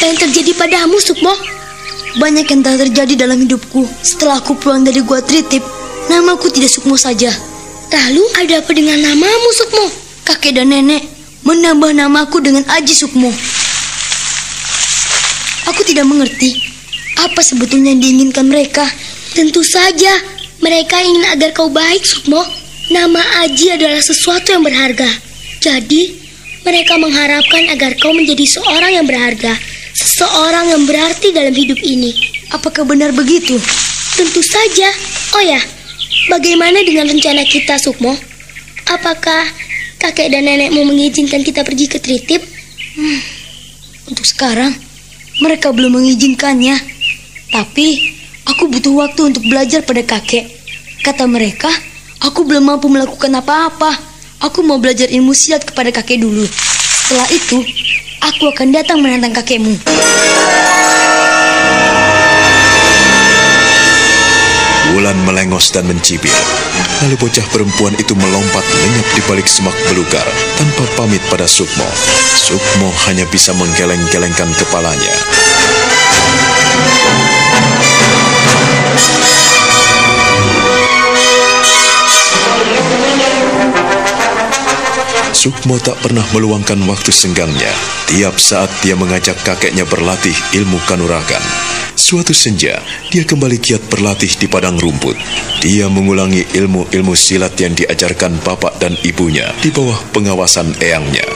Apa 0.00 0.08
yang 0.08 0.32
terjadi 0.32 0.56
padamu, 0.56 0.96
Sukmo? 0.96 1.28
Banyak 2.16 2.48
yang 2.48 2.64
telah 2.64 2.88
terjadi 2.88 3.20
dalam 3.20 3.36
hidupku. 3.44 3.84
Setelah 4.00 4.40
aku 4.40 4.56
pulang 4.56 4.80
dari 4.80 5.04
gua 5.04 5.20
Tritip, 5.20 5.60
namaku 6.08 6.48
tidak 6.48 6.72
Sukmo 6.72 6.96
saja. 6.96 7.28
Lalu 7.92 8.24
ada 8.40 8.64
apa 8.64 8.72
dengan 8.72 8.96
namamu, 8.96 9.50
Sukmo? 9.52 9.84
Kakek 10.24 10.56
dan 10.56 10.72
nenek 10.72 11.04
menambah 11.44 11.92
namaku 11.92 12.40
dengan 12.40 12.64
Aji 12.80 12.96
Sukmo. 12.96 13.28
Aku 15.68 15.84
tidak 15.84 16.08
mengerti 16.08 16.56
apa 17.20 17.44
sebetulnya 17.44 17.92
yang 17.92 18.00
diinginkan 18.00 18.48
mereka. 18.48 18.88
Tentu 19.36 19.60
saja 19.60 20.16
mereka 20.64 20.96
ingin 20.96 21.28
agar 21.28 21.52
kau 21.52 21.68
baik, 21.68 22.08
Sukmo. 22.08 22.40
Nama 22.88 23.44
Aji 23.44 23.76
adalah 23.76 24.00
sesuatu 24.00 24.48
yang 24.48 24.64
berharga. 24.64 25.12
Jadi, 25.60 26.16
mereka 26.64 26.96
mengharapkan 26.96 27.68
agar 27.68 28.00
kau 28.00 28.16
menjadi 28.16 28.48
seorang 28.48 28.96
yang 28.96 29.04
berharga, 29.04 29.52
seseorang 29.94 30.74
yang 30.74 30.82
berarti 30.86 31.32
dalam 31.34 31.54
hidup 31.54 31.78
ini. 31.82 32.14
Apakah 32.50 32.82
benar 32.86 33.14
begitu? 33.14 33.56
Tentu 34.18 34.42
saja. 34.42 34.88
Oh 35.38 35.44
ya, 35.44 35.60
bagaimana 36.28 36.82
dengan 36.82 37.06
rencana 37.06 37.46
kita, 37.46 37.78
Sukmo? 37.78 38.12
Apakah 38.90 39.46
kakek 40.02 40.34
dan 40.34 40.46
nenekmu 40.46 40.82
mengizinkan 40.82 41.46
kita 41.46 41.62
pergi 41.62 41.86
ke 41.86 42.02
Tritip? 42.02 42.42
Untuk 44.10 44.26
sekarang, 44.26 44.74
mereka 45.38 45.70
belum 45.70 46.02
mengizinkannya. 46.02 46.74
Tapi, 47.54 48.18
aku 48.46 48.66
butuh 48.66 49.06
waktu 49.06 49.30
untuk 49.30 49.46
belajar 49.46 49.86
pada 49.86 50.02
kakek. 50.02 50.50
Kata 51.06 51.24
mereka, 51.30 51.70
aku 52.18 52.42
belum 52.42 52.66
mampu 52.66 52.90
melakukan 52.90 53.30
apa-apa. 53.38 54.10
Aku 54.40 54.64
mau 54.66 54.80
belajar 54.80 55.06
ilmu 55.06 55.36
silat 55.36 55.62
kepada 55.62 55.94
kakek 55.94 56.20
dulu. 56.20 56.44
Setelah 57.10 57.34
itu, 57.34 57.58
aku 58.22 58.54
akan 58.54 58.70
datang 58.70 59.02
menantang 59.02 59.34
kakekmu. 59.34 59.74
Wulan 64.94 65.18
melengos 65.26 65.74
dan 65.74 65.90
mencibir. 65.90 66.30
Lalu 67.02 67.18
bocah 67.18 67.42
perempuan 67.50 67.98
itu 67.98 68.14
melompat 68.14 68.62
lenyap 68.62 69.08
di 69.18 69.26
balik 69.26 69.50
semak 69.50 69.74
belukar 69.90 70.22
tanpa 70.54 70.86
pamit 70.94 71.18
pada 71.26 71.50
Sukmo. 71.50 71.90
Sukmo 72.38 72.94
hanya 73.10 73.26
bisa 73.26 73.50
menggeleng-gelengkan 73.58 74.54
kepalanya. 74.54 75.14
Sukmo 85.30 85.78
tak 85.78 85.96
pernah 86.02 86.26
meluangkan 86.34 86.78
waktu 86.90 87.14
senggangnya. 87.14 87.70
Tiap 88.10 88.34
saat 88.36 88.70
dia 88.82 88.98
mengajak 88.98 89.38
kakeknya 89.46 89.86
berlatih 89.86 90.34
ilmu 90.58 90.82
kanuragan. 90.90 91.42
Suatu 91.94 92.34
senja, 92.34 92.82
dia 93.14 93.22
kembali 93.22 93.62
giat 93.62 93.86
berlatih 93.86 94.34
di 94.40 94.50
padang 94.50 94.74
rumput. 94.80 95.14
Dia 95.62 95.86
mengulangi 95.86 96.42
ilmu-ilmu 96.42 97.14
silat 97.14 97.54
yang 97.62 97.78
diajarkan 97.78 98.42
bapak 98.42 98.82
dan 98.82 98.98
ibunya 99.06 99.54
di 99.62 99.70
bawah 99.70 99.98
pengawasan 100.10 100.74
eyangnya. 100.82 101.26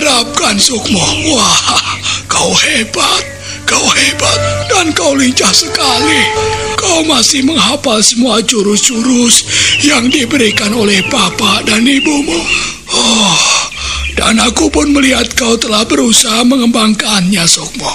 Yang 0.00 0.24
kuharapkan 0.24 0.56
Sukmo. 0.56 1.04
Wah, 1.36 1.80
kau 2.28 2.52
hebat, 2.56 3.22
kau 3.68 3.84
hebat, 3.92 4.38
dan 4.72 4.92
kau 4.96 5.12
lincah 5.12 5.52
sekali. 5.52 6.22
Kau 6.80 7.04
masih 7.04 7.44
menghafal 7.44 8.00
semua 8.00 8.40
jurus-jurus 8.40 9.44
yang 9.84 10.08
diberikan 10.08 10.72
oleh 10.72 11.04
bapak 11.12 11.68
dan 11.68 11.84
ibumu. 11.84 12.40
Oh, 12.90 13.59
dan 14.20 14.36
aku 14.36 14.68
pun 14.68 14.92
melihat 14.92 15.32
kau 15.32 15.56
telah 15.56 15.80
berusaha 15.88 16.44
mengembangkannya, 16.44 17.40
Sukmo. 17.48 17.88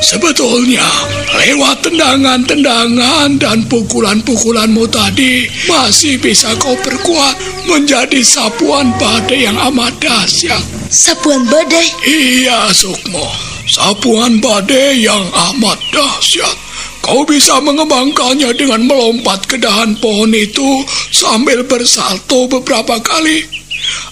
Sebetulnya, 0.00 0.88
lewat 1.36 1.84
tendangan-tendangan 1.84 3.36
dan 3.36 3.68
pukulan-pukulanmu 3.68 4.88
tadi, 4.88 5.44
masih 5.68 6.16
bisa 6.16 6.56
kau 6.56 6.72
perkuat 6.80 7.36
menjadi 7.68 8.24
sapuan 8.24 8.88
badai 8.96 9.44
yang 9.44 9.60
amat 9.68 9.92
dahsyat. 10.00 10.64
Sapuan 10.88 11.44
badai? 11.44 11.92
Iya, 12.08 12.72
Sukmo. 12.72 13.28
Sapuan 13.68 14.40
badai 14.40 15.04
yang 15.04 15.28
amat 15.52 15.76
dahsyat. 15.92 16.56
Kau 17.04 17.20
bisa 17.28 17.60
mengembangkannya 17.60 18.56
dengan 18.56 18.88
melompat 18.88 19.44
ke 19.44 19.60
dahan 19.60 19.92
pohon 20.00 20.32
itu 20.32 20.88
sambil 21.12 21.60
bersalto 21.68 22.48
beberapa 22.48 22.96
kali. 23.04 23.59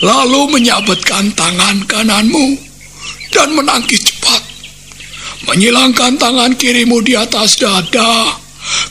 Lalu 0.03 0.59
menyabetkan 0.59 1.35
tangan 1.35 1.83
kananmu 1.87 2.59
dan 3.35 3.53
menangkis 3.55 4.03
cepat. 4.03 4.43
Menyilangkan 5.49 6.19
tangan 6.19 6.55
kirimu 6.55 7.03
di 7.03 7.14
atas 7.19 7.59
dada. 7.59 8.38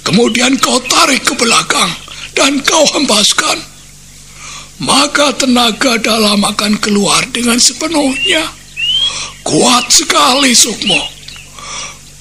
Kemudian 0.02 0.58
kau 0.58 0.80
tarik 0.88 1.23
ke 1.23 1.34
belakang 1.38 1.91
dan 2.34 2.60
kau 2.63 2.84
hempaskan. 2.95 3.60
Maka 4.78 5.34
tenaga 5.34 5.97
dalam 5.97 6.45
akan 6.45 6.78
keluar 6.78 7.26
dengan 7.34 7.58
sepenuhnya. 7.58 8.45
Kuat 9.41 9.89
sekali, 9.89 10.54
Sukmo. 10.54 11.02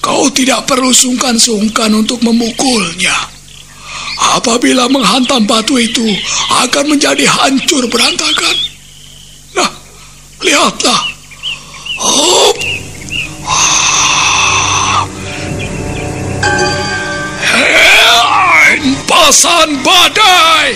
Kau 0.00 0.31
tidak 0.33 0.64
perlu 0.64 0.94
sungkan-sungkan 0.94 1.90
untuk 1.92 2.22
memukulnya. 2.22 3.36
Apabila 4.16 4.88
menghantam 4.88 5.44
batu 5.44 5.76
itu, 5.76 6.05
akan 6.64 6.96
menjadi 6.96 7.29
hancur 7.29 7.85
berantakan. 7.92 8.57
Nah, 9.52 9.70
lihatlah. 10.40 11.02
Hop. 12.00 12.57
Hempasan 18.76 19.68
badai. 19.85 20.68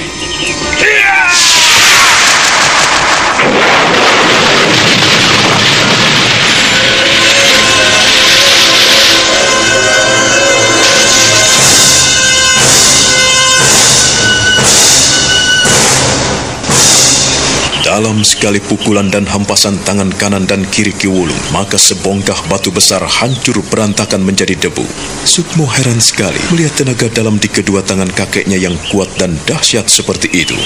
Dalam 18.01 18.25
sekali 18.25 18.65
pukulan 18.65 19.13
dan 19.13 19.29
hempasan 19.29 19.77
tangan 19.85 20.09
kanan 20.17 20.49
dan 20.49 20.65
kiri 20.73 20.89
Ki 20.89 21.05
Wulung, 21.05 21.37
maka 21.53 21.77
sebongkah 21.77 22.49
batu 22.49 22.73
besar 22.73 23.05
hancur 23.05 23.61
berantakan 23.69 24.25
menjadi 24.25 24.57
debu. 24.57 24.89
Sukmo 25.29 25.69
heran 25.69 26.01
sekali 26.01 26.41
melihat 26.49 26.81
tenaga 26.81 27.13
dalam 27.13 27.37
di 27.37 27.53
kedua 27.53 27.85
tangan 27.85 28.09
kakeknya 28.09 28.57
yang 28.57 28.73
kuat 28.89 29.13
dan 29.21 29.37
dahsyat 29.45 29.85
seperti 29.85 30.33
itu. 30.33 30.57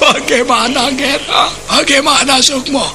Bagaimana, 0.00 0.88
Gera? 0.96 1.52
Bagaimana, 1.68 2.40
Sukmo? 2.40 2.88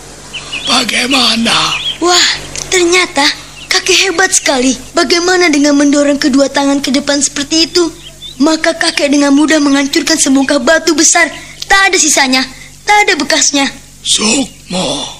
Bagaimana? 0.65 1.77
Wah, 2.01 2.29
ternyata 2.73 3.29
kakek 3.69 4.09
hebat 4.09 4.33
sekali. 4.33 4.73
Bagaimana 4.97 5.53
dengan 5.53 5.77
mendorong 5.77 6.17
kedua 6.17 6.49
tangan 6.49 6.81
ke 6.81 6.89
depan 6.89 7.21
seperti 7.21 7.69
itu? 7.69 7.98
Maka 8.39 8.71
kakek 8.75 9.11
dengan 9.11 9.35
mudah 9.35 9.59
menghancurkan 9.59 10.15
sebongkah 10.15 10.63
batu 10.63 10.95
besar. 10.95 11.27
Tak 11.67 11.91
ada 11.91 11.97
sisanya, 11.99 12.41
tak 12.87 12.97
ada 13.05 13.13
bekasnya. 13.19 13.67
Sukmo, 13.99 15.19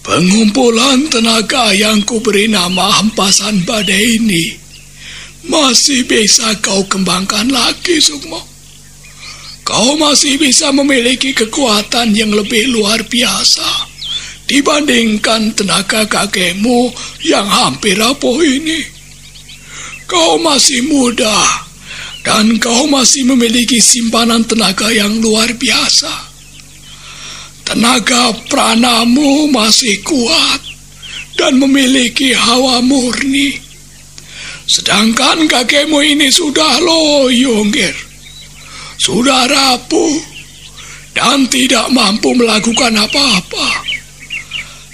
pengumpulan 0.00 1.04
tenaga 1.12 1.76
yang 1.76 2.00
kuberi 2.02 2.48
nama 2.48 2.98
hempasan 2.98 3.62
badai 3.68 4.18
ini 4.18 4.44
masih 5.44 6.08
bisa 6.08 6.56
kau 6.64 6.88
kembangkan 6.88 7.52
lagi, 7.52 8.00
Sukmo. 8.00 8.40
Kau 9.64 9.96
masih 9.96 10.36
bisa 10.36 10.72
memiliki 10.72 11.32
kekuatan 11.32 12.12
yang 12.12 12.32
lebih 12.32 12.68
luar 12.68 13.00
biasa 13.04 13.88
dibandingkan 14.44 15.56
tenaga 15.56 16.04
kakekmu 16.04 16.92
yang 17.24 17.48
hampir 17.48 17.96
rapuh 17.96 18.44
ini. 18.44 18.80
Kau 20.04 20.36
masih 20.36 20.84
muda 20.84 21.63
dan 22.24 22.56
kau 22.56 22.88
masih 22.88 23.28
memiliki 23.28 23.78
simpanan 23.78 24.48
tenaga 24.48 24.88
yang 24.88 25.20
luar 25.20 25.52
biasa. 25.52 26.32
Tenaga 27.68 28.32
pranamu 28.48 29.52
masih 29.52 30.00
kuat 30.00 30.60
dan 31.36 31.60
memiliki 31.60 32.32
hawa 32.32 32.80
murni. 32.80 33.60
Sedangkan 34.64 35.44
kakekmu 35.44 36.00
ini 36.00 36.32
sudah 36.32 36.80
loyo, 36.80 37.60
Nger. 37.68 37.96
Sudah 38.96 39.44
rapuh 39.44 40.16
dan 41.12 41.44
tidak 41.52 41.92
mampu 41.92 42.32
melakukan 42.32 42.96
apa-apa. 43.04 43.84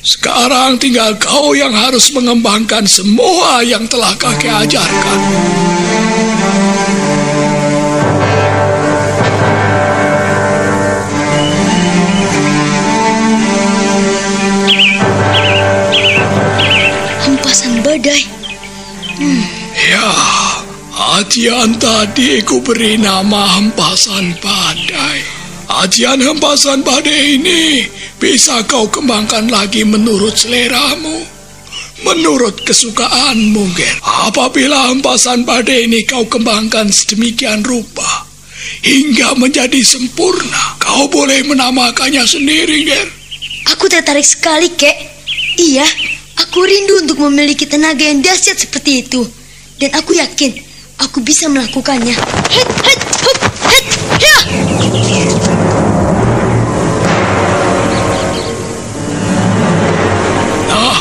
Sekarang 0.03 0.81
tinggal 0.81 1.15
kau 1.23 1.55
yang 1.55 1.71
harus 1.71 2.11
mengembangkan 2.11 2.83
semua 2.91 3.63
yang 3.63 3.87
telah 3.87 4.17
kakek 4.19 4.67
ajarkan. 4.67 5.21
Ajian 21.31 21.79
tadi 21.79 22.43
ku 22.43 22.59
beri 22.59 22.99
nama 22.99 23.47
hempasan 23.55 24.35
badai. 24.43 25.23
Ajian 25.71 26.19
hempasan 26.19 26.83
badai 26.83 27.39
ini 27.39 27.87
bisa 28.19 28.67
kau 28.67 28.91
kembangkan 28.91 29.47
lagi 29.47 29.87
menurut 29.87 30.35
seleramu. 30.35 31.23
Menurut 32.03 32.67
kesukaanmu, 32.67 33.63
Ger. 33.79 33.95
Apabila 34.27 34.91
hempasan 34.91 35.47
badai 35.47 35.87
ini 35.87 36.03
kau 36.03 36.27
kembangkan 36.27 36.91
sedemikian 36.91 37.63
rupa, 37.63 38.27
hingga 38.83 39.39
menjadi 39.39 39.87
sempurna, 39.87 40.83
kau 40.83 41.07
boleh 41.07 41.47
menamakannya 41.47 42.27
sendiri, 42.27 42.91
Ger. 42.91 43.07
Aku 43.71 43.87
tertarik 43.87 44.27
sekali, 44.27 44.75
kek. 44.75 44.99
Iya, 45.63 45.87
aku 46.43 46.59
rindu 46.67 47.07
untuk 47.07 47.23
memiliki 47.23 47.71
tenaga 47.71 48.03
yang 48.03 48.19
dahsyat 48.19 48.59
seperti 48.59 49.07
itu. 49.07 49.23
Dan 49.79 49.95
aku 49.95 50.19
yakin 50.19 50.70
aku 51.01 51.25
bisa 51.25 51.49
melakukannya. 51.49 52.15
Het, 52.53 52.71
het, 52.85 53.03
hup, 53.25 53.41
het, 53.67 53.89
ya! 54.21 54.37
Nah, 60.69 60.99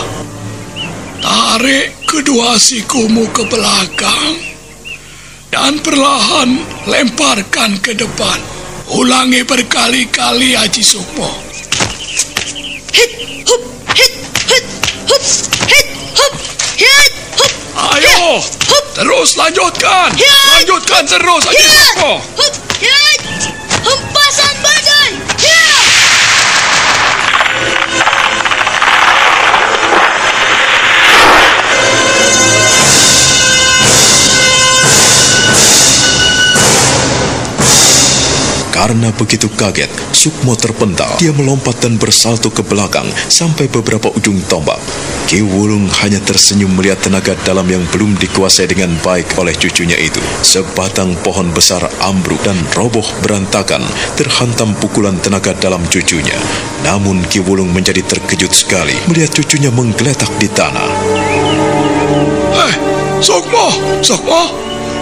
tarik 1.20 1.88
kedua 2.08 2.56
sikumu 2.56 3.28
ke 3.36 3.44
belakang 3.52 4.34
dan 5.52 5.84
perlahan 5.84 6.64
lemparkan 6.88 7.78
ke 7.84 7.94
depan. 7.94 8.40
Ulangi 8.90 9.46
berkali-kali, 9.46 10.58
Haji 10.58 10.82
Sukmo. 10.82 11.49
Ayo, 17.80 18.12
ya, 18.12 18.44
terus 18.92 19.40
lanjutkan. 19.40 20.12
Ya! 20.20 20.40
Lanjutkan 20.60 21.08
terus. 21.08 21.48
Ayo, 21.48 21.56
ya! 21.56 21.72
Soko. 21.72 22.14
Hempasan 23.80 24.56
badai. 24.60 25.12
Karena 38.76 39.12
begitu 39.16 39.48
kaget, 39.56 39.92
Sukmo 40.12 40.56
terpental. 40.56 41.16
Dia 41.20 41.32
melompat 41.36 41.84
dan 41.84 41.96
bersalto 41.96 42.52
ke 42.52 42.64
belakang 42.64 43.08
sampai 43.28 43.72
beberapa 43.72 44.12
ujung 44.12 44.40
tombak. 44.48 44.80
Ki 45.30 45.46
Wulung 45.46 45.86
hanya 46.02 46.18
tersenyum 46.26 46.74
melihat 46.74 47.06
tenaga 47.06 47.38
dalam 47.46 47.70
yang 47.70 47.86
belum 47.94 48.18
dikuasai 48.18 48.66
dengan 48.66 48.90
baik 49.06 49.38
oleh 49.38 49.54
cucunya 49.54 49.94
itu. 50.02 50.18
Sebatang 50.42 51.14
pohon 51.22 51.54
besar 51.54 51.86
ambruk 52.02 52.42
dan 52.42 52.58
roboh 52.74 53.06
berantakan 53.22 53.86
terhantam 54.18 54.74
pukulan 54.82 55.22
tenaga 55.22 55.54
dalam 55.62 55.86
cucunya. 55.86 56.34
Namun 56.82 57.22
Ki 57.30 57.46
Wulung 57.46 57.70
menjadi 57.70 58.02
terkejut 58.10 58.50
sekali 58.50 58.98
melihat 59.06 59.30
cucunya 59.38 59.70
menggeletak 59.70 60.34
di 60.42 60.50
tanah. 60.50 60.90
Eh, 62.66 62.74
Sukmo, 63.22 63.70
Sukmo, 64.02 64.50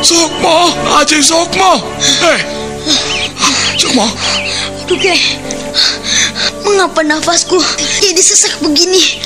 Sukmo, 0.04 0.76
Haji 0.92 1.24
Sukmo. 1.24 1.72
Eh, 2.04 2.40
Sukmo, 3.80 4.04
Aduh. 4.92 5.20
Mengapa 6.68 7.00
nafasku 7.00 7.56
jadi 8.04 8.20
sesak 8.20 8.60
begini? 8.60 9.24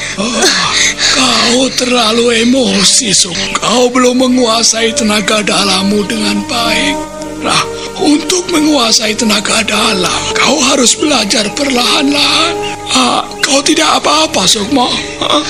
kau 1.18 1.66
terlalu 1.74 2.46
emosi, 2.46 3.10
Suk. 3.10 3.34
Kau 3.58 3.90
belum 3.90 4.22
menguasai 4.22 4.94
tenaga 4.94 5.42
dalammu 5.42 6.06
dengan 6.06 6.46
baik. 6.46 6.96
Nah, 7.42 7.62
untuk 7.98 8.46
menguasai 8.54 9.18
tenaga 9.18 9.66
dalam, 9.66 10.22
kau 10.38 10.62
harus 10.70 10.94
belajar 10.94 11.50
perlahan-lahan. 11.58 12.54
Ah, 12.94 13.26
kau 13.42 13.66
tidak 13.66 13.98
apa-apa, 13.98 14.46
Sukmo. 14.46 14.86
Ah, 15.26 15.42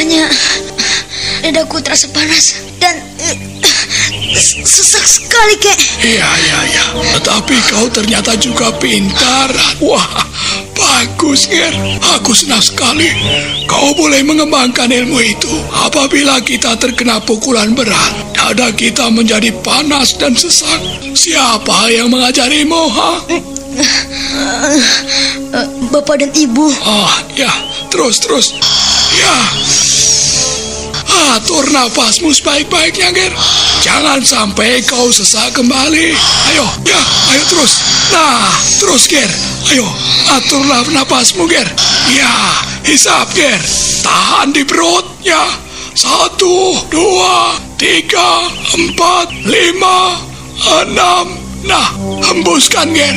Hanya 0.00 0.26
dadaku 1.44 1.84
terasa 1.84 2.08
panas 2.10 2.64
dan 2.80 2.96
sesak 4.34 5.04
sekali, 5.06 5.54
Kek. 5.60 5.78
Iya, 6.02 6.26
iya, 6.26 6.58
iya. 6.72 6.84
Tetapi 7.18 7.56
kau 7.70 7.86
ternyata 7.92 8.34
juga 8.40 8.72
pintar. 8.80 9.52
Wah, 9.84 10.26
bagus, 10.74 11.46
Ger. 11.46 11.74
Aku 12.18 12.32
senang 12.34 12.62
sekali. 12.64 13.12
Kau 13.68 13.92
boleh 13.94 14.24
mengembangkan 14.26 14.90
ilmu 14.90 15.18
itu. 15.22 15.52
Apabila 15.70 16.40
kita 16.42 16.74
terkena 16.80 17.22
pukulan 17.22 17.76
berat, 17.76 18.12
dada 18.34 18.72
kita 18.72 19.12
menjadi 19.12 19.52
panas 19.62 20.16
dan 20.16 20.34
sesak. 20.34 20.80
Siapa 21.14 21.92
yang 21.92 22.10
mengajarimu, 22.10 22.82
ha? 22.90 23.12
Bapak 25.92 26.24
dan 26.24 26.32
Ibu, 26.32 26.66
Ah, 26.84 27.20
ya. 27.36 27.52
Terus, 27.92 28.20
terus. 28.24 28.46
Ya. 29.16 29.36
Atur 31.36 31.64
nafasmu 31.72 32.32
sebaik-baiknya, 32.32 33.08
Ger. 33.12 33.32
Jangan 33.86 34.18
sampai 34.18 34.82
kau 34.82 35.14
sesak 35.14 35.54
kembali. 35.54 36.10
Ayo, 36.50 36.66
ya, 36.82 36.98
ayo 37.30 37.42
terus. 37.46 37.78
Nah, 38.10 38.50
terus, 38.82 39.06
Ger. 39.06 39.30
Ayo, 39.70 39.86
aturlah 40.26 40.82
nafasmu, 40.90 41.46
Ger. 41.46 41.70
Ya, 42.10 42.34
hisap, 42.82 43.30
Ger. 43.30 43.62
Tahan 44.02 44.50
di 44.50 44.66
perut, 44.66 45.06
ya. 45.22 45.38
Satu, 45.94 46.82
dua, 46.90 47.54
tiga, 47.78 48.50
empat, 48.74 49.30
lima, 49.46 50.18
enam. 50.82 51.38
Nah, 51.62 51.94
hembuskan, 52.26 52.90
Ger. 52.90 53.14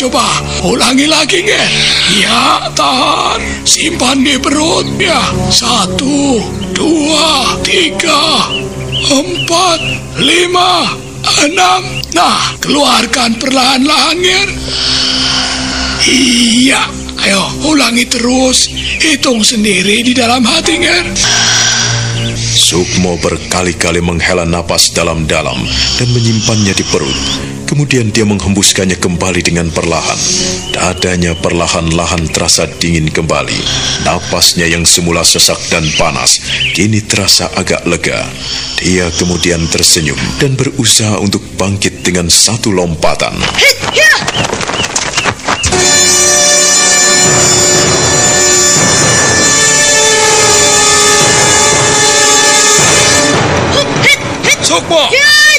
Coba 0.00 0.40
ulangi 0.64 1.04
lagi, 1.04 1.44
Ger. 1.44 1.68
Ya, 2.16 2.72
tahan. 2.72 3.68
Simpan 3.68 4.24
di 4.24 4.40
perut, 4.40 4.88
ya. 4.96 5.20
Satu, 5.52 6.40
dua, 6.72 7.60
tiga, 7.60 8.48
empat, 9.02 9.80
lima, 10.22 10.94
enam. 11.42 11.82
Nah, 12.14 12.54
keluarkan 12.62 13.38
perlahan-lahan. 13.40 14.18
Iya, 16.02 16.82
ayo 17.26 17.42
ulangi 17.66 18.06
terus. 18.06 18.70
Hitung 19.02 19.42
sendiri 19.42 20.02
di 20.06 20.12
dalam 20.14 20.42
hati, 20.46 20.78
Ger. 20.78 21.06
Sukmo 22.52 23.16
berkali-kali 23.16 24.04
menghela 24.04 24.44
napas 24.44 24.92
dalam-dalam 24.92 25.56
dan 25.96 26.08
menyimpannya 26.12 26.76
di 26.76 26.84
perut. 26.84 27.16
Kemudian 27.64 28.12
dia 28.12 28.28
menghembuskannya 28.28 29.00
kembali 29.00 29.40
dengan 29.40 29.72
perlahan. 29.72 30.20
Dadanya 30.76 31.32
perlahan-lahan 31.40 32.28
terasa 32.28 32.68
dingin 32.68 33.08
kembali. 33.08 33.56
Napasnya 34.04 34.68
yang 34.68 34.84
semula 34.84 35.24
sesak 35.24 35.56
dan 35.72 35.88
panas, 35.96 36.44
kini 36.76 37.00
terasa 37.00 37.48
agak 37.56 37.88
lega. 37.88 38.20
Dia 38.76 39.08
kemudian 39.16 39.64
tersenyum 39.72 40.20
dan 40.36 40.52
berusaha 40.52 41.16
untuk 41.16 41.40
bangkit 41.56 42.04
dengan 42.04 42.28
satu 42.28 42.68
lompatan. 42.68 43.32
Sukmo! 54.72 54.96
Awas, 54.96 55.51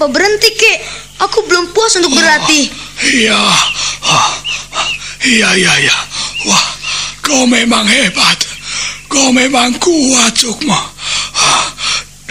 Kenapa 0.00 0.16
berhenti, 0.16 0.48
Kek? 0.56 0.78
Aku 1.28 1.44
belum 1.44 1.76
puas 1.76 1.92
untuk 2.00 2.16
berlatih. 2.16 2.72
Iya, 3.04 3.36
iya, 5.28 5.48
iya, 5.60 5.72
iya. 5.76 5.96
Wah, 6.48 6.66
kau 7.20 7.44
memang 7.44 7.84
hebat. 7.84 8.40
Kau 9.12 9.28
memang 9.28 9.76
kuat, 9.76 10.32
Sukma. 10.32 10.80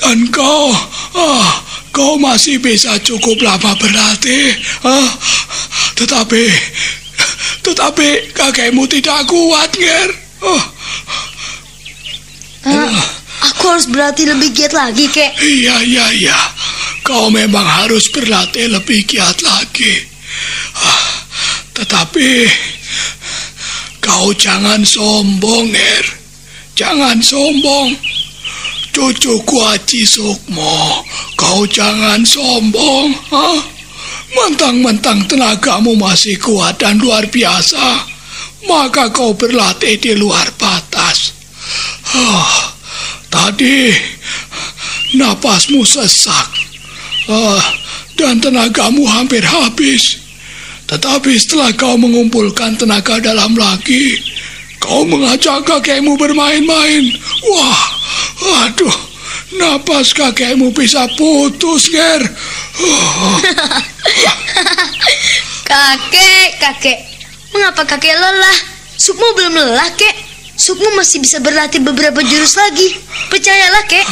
Dan 0.01 0.33
kau, 0.33 0.73
ah, 1.13 1.61
kau 1.93 2.17
masih 2.17 2.57
bisa 2.57 2.97
cukup 3.05 3.37
lama 3.37 3.77
berlatih. 3.77 4.49
Ah, 4.81 5.05
Tetapi, 5.93 6.49
tetapi 7.69 8.33
kakekmu 8.33 8.89
tidak 8.89 9.29
kuat, 9.29 9.69
Ger. 9.77 10.09
Ah, 10.41 10.63
Ah, 12.65 12.97
aku 13.53 13.63
harus 13.69 13.85
berlatih 13.85 14.25
lebih 14.25 14.57
giat 14.57 14.73
lagi, 14.73 15.05
Kek. 15.05 15.37
Iya, 15.37 15.85
iya, 15.85 16.05
iya. 16.17 16.39
Kau 17.09 17.33
memang 17.33 17.65
harus 17.65 18.05
berlatih 18.13 18.69
lebih 18.69 19.01
giat 19.09 19.41
lagi. 19.41 19.97
Ah, 20.77 21.09
Tetapi 21.73 22.45
kau 23.97 24.29
jangan 24.37 24.85
sombong, 24.85 25.73
Er. 25.73 26.05
Jangan 26.77 27.17
sombong. 27.17 27.97
Cucuku 28.93 29.57
Haji 29.57 30.05
Sukmo, 30.05 31.01
kau 31.33 31.65
jangan 31.65 32.21
sombong. 32.21 33.09
Hah? 33.33 33.57
Mentang-mentang 34.29 35.25
tenagamu 35.25 35.97
masih 35.97 36.37
kuat 36.37 36.77
dan 36.77 37.01
luar 37.01 37.25
biasa, 37.25 38.05
maka 38.69 39.09
kau 39.09 39.33
berlatih 39.33 39.97
di 39.97 40.13
luar 40.13 40.45
batas. 40.61 41.33
Ah, 42.13 42.77
tadi 43.33 43.97
napasmu 45.17 45.81
sesak 45.81 46.58
ah, 47.29 47.63
dan 48.17 48.41
tenagamu 48.41 49.05
hampir 49.05 49.45
habis. 49.45 50.19
Tetapi 50.89 51.37
setelah 51.37 51.69
kau 51.77 51.95
mengumpulkan 52.01 52.73
tenaga 52.75 53.21
dalam 53.21 53.53
lagi, 53.53 54.17
kau 54.81 55.05
mengajak 55.05 55.61
kakekmu 55.63 56.17
bermain-main. 56.17 57.05
Wah, 57.45 57.81
aduh, 58.65 58.97
napas 59.61 60.17
kakekmu 60.17 60.73
bisa 60.73 61.05
putus, 61.13 61.93
Ger. 61.93 62.21
Kakek, 65.69 66.57
kakek. 66.57 66.97
Mengapa 67.53 67.85
kakek 67.85 68.17
lelah? 68.17 68.57
Sukmo 68.97 69.37
belum 69.37 69.53
lelah, 69.53 69.93
Kek. 69.93 70.15
Sukmo 70.57 70.89
masih 70.97 71.21
bisa 71.21 71.37
berlatih 71.37 71.77
beberapa 71.85 72.25
jurus 72.25 72.57
lagi. 72.57 72.89
Percayalah, 73.29 73.85
Kek. 73.85 74.05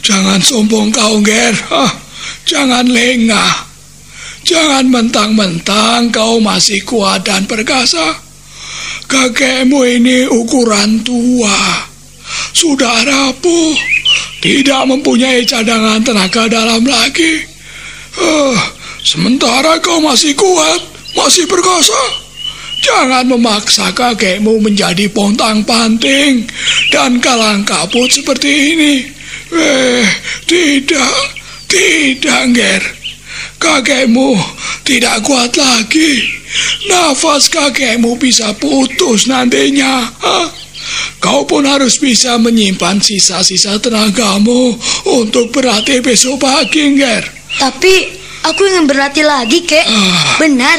Jangan 0.00 0.40
sombong 0.40 0.88
kau, 0.92 1.20
Ger. 1.20 1.52
Ah, 1.68 1.92
Jangan 2.48 2.88
lengah. 2.88 3.70
Jangan 4.42 4.88
mentang-mentang 4.88 6.08
kau 6.08 6.40
masih 6.40 6.80
kuat 6.88 7.22
dan 7.22 7.44
perkasa. 7.44 8.16
Kakekmu 9.06 9.80
ini 9.84 10.26
ukuran 10.26 11.04
tua. 11.04 11.86
sudah 12.54 13.02
rapuh, 13.02 13.74
tidak 14.38 14.86
mempunyai 14.86 15.42
cadangan 15.42 15.98
tenaga 15.98 16.46
dalam 16.46 16.86
lagi. 16.86 17.42
Uh, 18.14 18.54
sementara 19.02 19.82
kau 19.82 19.98
masih 19.98 20.34
kuat, 20.38 20.78
masih 21.18 21.46
perkasa. 21.50 21.98
Jangan 22.80 23.28
memaksa 23.28 23.92
kakekmu 23.92 24.62
menjadi 24.62 25.10
pontang 25.10 25.60
panting 25.66 26.48
dan 26.88 27.18
kalang 27.18 27.66
kabut 27.66 28.08
seperti 28.08 28.78
ini. 28.78 29.19
Eh, 29.50 30.06
tidak, 30.46 31.14
tidak, 31.66 32.42
Ger. 32.54 32.82
Kakekmu 33.58 34.38
tidak 34.86 35.20
kuat 35.26 35.52
lagi. 35.58 36.22
Nafas 36.88 37.50
kakekmu 37.50 38.16
bisa 38.16 38.54
putus 38.56 39.26
nantinya. 39.26 40.06
Hah? 40.22 40.48
Kau 41.20 41.44
pun 41.44 41.68
harus 41.68 42.00
bisa 42.00 42.40
menyimpan 42.40 42.98
sisa-sisa 42.98 43.76
tenagamu 43.78 44.72
untuk 45.04 45.52
berlatih 45.52 46.00
besok 46.00 46.40
pagi, 46.40 46.96
Ger. 46.96 47.26
Tapi 47.60 47.94
aku 48.46 48.62
ingin 48.64 48.88
berlatih 48.88 49.26
lagi, 49.26 49.66
kek. 49.66 49.84
Ah. 49.84 50.40
Benar, 50.40 50.78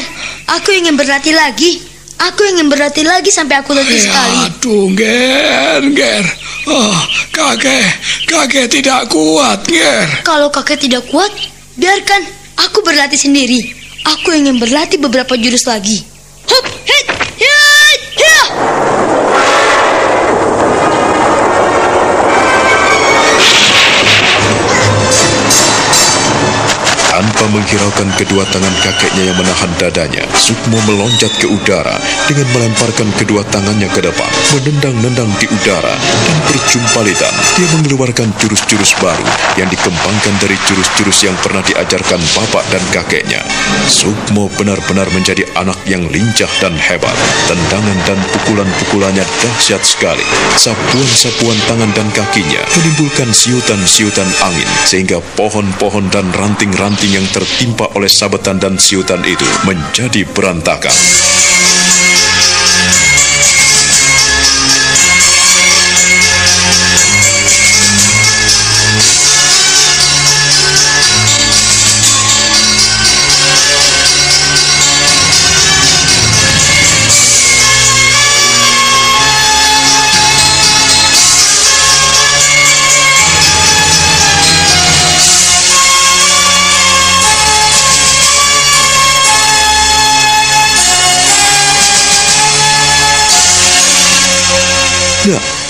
aku 0.50 0.74
ingin 0.74 0.98
berlatih 0.98 1.36
lagi. 1.36 1.78
Aku 2.22 2.42
ingin 2.46 2.70
berlatih 2.70 3.02
lagi 3.02 3.34
sampai 3.34 3.58
aku 3.62 3.74
letih 3.74 3.98
Ya, 3.98 4.04
sekali. 4.06 4.36
aduh, 4.46 4.86
Ger, 4.94 5.82
Ger. 5.94 6.24
Oh, 6.62 6.94
kakek, 7.34 7.86
kakek 8.30 8.66
tidak 8.70 9.10
kuat, 9.10 9.66
Ger. 9.66 10.06
Kalau 10.22 10.46
kakek 10.46 10.78
tidak 10.78 11.02
kuat, 11.10 11.30
biarkan 11.74 12.22
aku 12.54 12.86
berlatih 12.86 13.18
sendiri. 13.18 13.74
Aku 14.06 14.30
ingin 14.30 14.62
berlatih 14.62 15.02
beberapa 15.02 15.34
jurus 15.34 15.66
lagi. 15.66 16.06
Hit, 16.46 16.66
hit, 16.86 17.06
Tanpa 27.42 27.58
menghiraukan 27.58 28.06
kedua 28.22 28.46
tangan 28.54 28.70
kakeknya 28.86 29.26
yang 29.26 29.34
menahan 29.34 29.66
dadanya, 29.74 30.22
Sukmo 30.30 30.78
meloncat 30.86 31.42
ke 31.42 31.50
udara 31.50 31.98
dengan 32.30 32.46
melemparkan 32.54 33.10
kedua 33.18 33.42
tangannya 33.50 33.90
ke 33.90 33.98
depan, 33.98 34.30
menendang-nendang 34.54 35.26
di 35.42 35.50
udara, 35.50 35.90
dan 35.98 36.36
berjumpalitan 36.46 37.34
dia 37.58 37.66
mengeluarkan 37.74 38.30
jurus-jurus 38.38 38.94
baru 39.02 39.26
yang 39.58 39.66
dikembangkan 39.74 40.38
dari 40.38 40.54
jurus-jurus 40.70 41.26
yang 41.26 41.34
pernah 41.42 41.66
diajarkan 41.66 42.22
bapak 42.38 42.62
dan 42.70 42.82
kakeknya. 42.94 43.42
Sukmo 43.90 44.46
benar-benar 44.54 45.10
menjadi 45.10 45.42
anak 45.58 45.82
yang 45.82 46.06
lincah 46.14 46.50
dan 46.62 46.78
hebat. 46.78 47.18
Tendangan 47.50 47.98
dan 48.06 48.22
pukulan-pukulannya 48.38 49.26
dahsyat 49.42 49.82
sekali. 49.82 50.22
Sapuan-sapuan 50.54 51.58
tangan 51.66 51.90
dan 51.90 52.06
kakinya 52.14 52.62
menimbulkan 52.78 53.34
siutan-siutan 53.34 54.30
angin 54.46 54.70
sehingga 54.86 55.18
pohon-pohon 55.34 56.06
dan 56.14 56.30
ranting-ranting 56.38 57.10
yang 57.18 57.26
tertimpa 57.32 57.88
oleh 57.96 58.12
sabetan 58.12 58.60
dan 58.60 58.76
siutan 58.76 59.24
itu 59.24 59.48
menjadi 59.64 60.28
berantakan. 60.36 60.92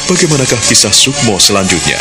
Bagaimanakah 0.08 0.60
kisah 0.62 0.92
Sukmo 0.94 1.38
selanjutnya? 1.38 1.98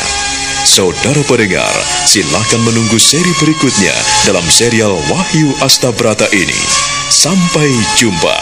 Saudara 0.61 1.17
pendengar, 1.25 1.73
silakan 2.05 2.61
menunggu 2.61 3.01
seri 3.01 3.33
berikutnya 3.41 3.93
dalam 4.29 4.45
serial 4.45 4.93
Wahyu 5.09 5.49
Astabrata 5.65 6.29
ini. 6.29 6.61
Sampai 7.09 7.67
jumpa. 7.97 8.37